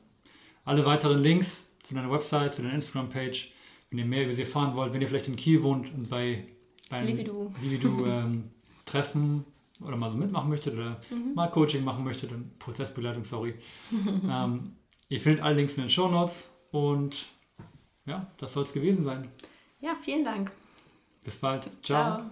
[0.64, 3.53] alle weiteren Links zu deiner Website, zu deiner Instagram-Page,
[3.90, 6.44] wenn ihr mehr über sie erfahren wollt, wenn ihr vielleicht in Kiel wohnt und bei
[6.90, 7.53] beim Libido
[8.07, 8.51] ähm,
[8.84, 9.44] Treffen
[9.80, 11.34] oder mal so mitmachen möchtet oder mhm.
[11.34, 13.55] mal Coaching machen möchtet, und Prozessbegleitung, sorry.
[13.92, 14.76] ähm,
[15.09, 17.26] ihr findet alle Links in den Show Notes und
[18.07, 19.28] ja, das soll es gewesen sein.
[19.80, 20.51] Ja, vielen Dank.
[21.22, 21.64] Bis bald.
[21.82, 22.16] Ciao.
[22.16, 22.30] Ciao.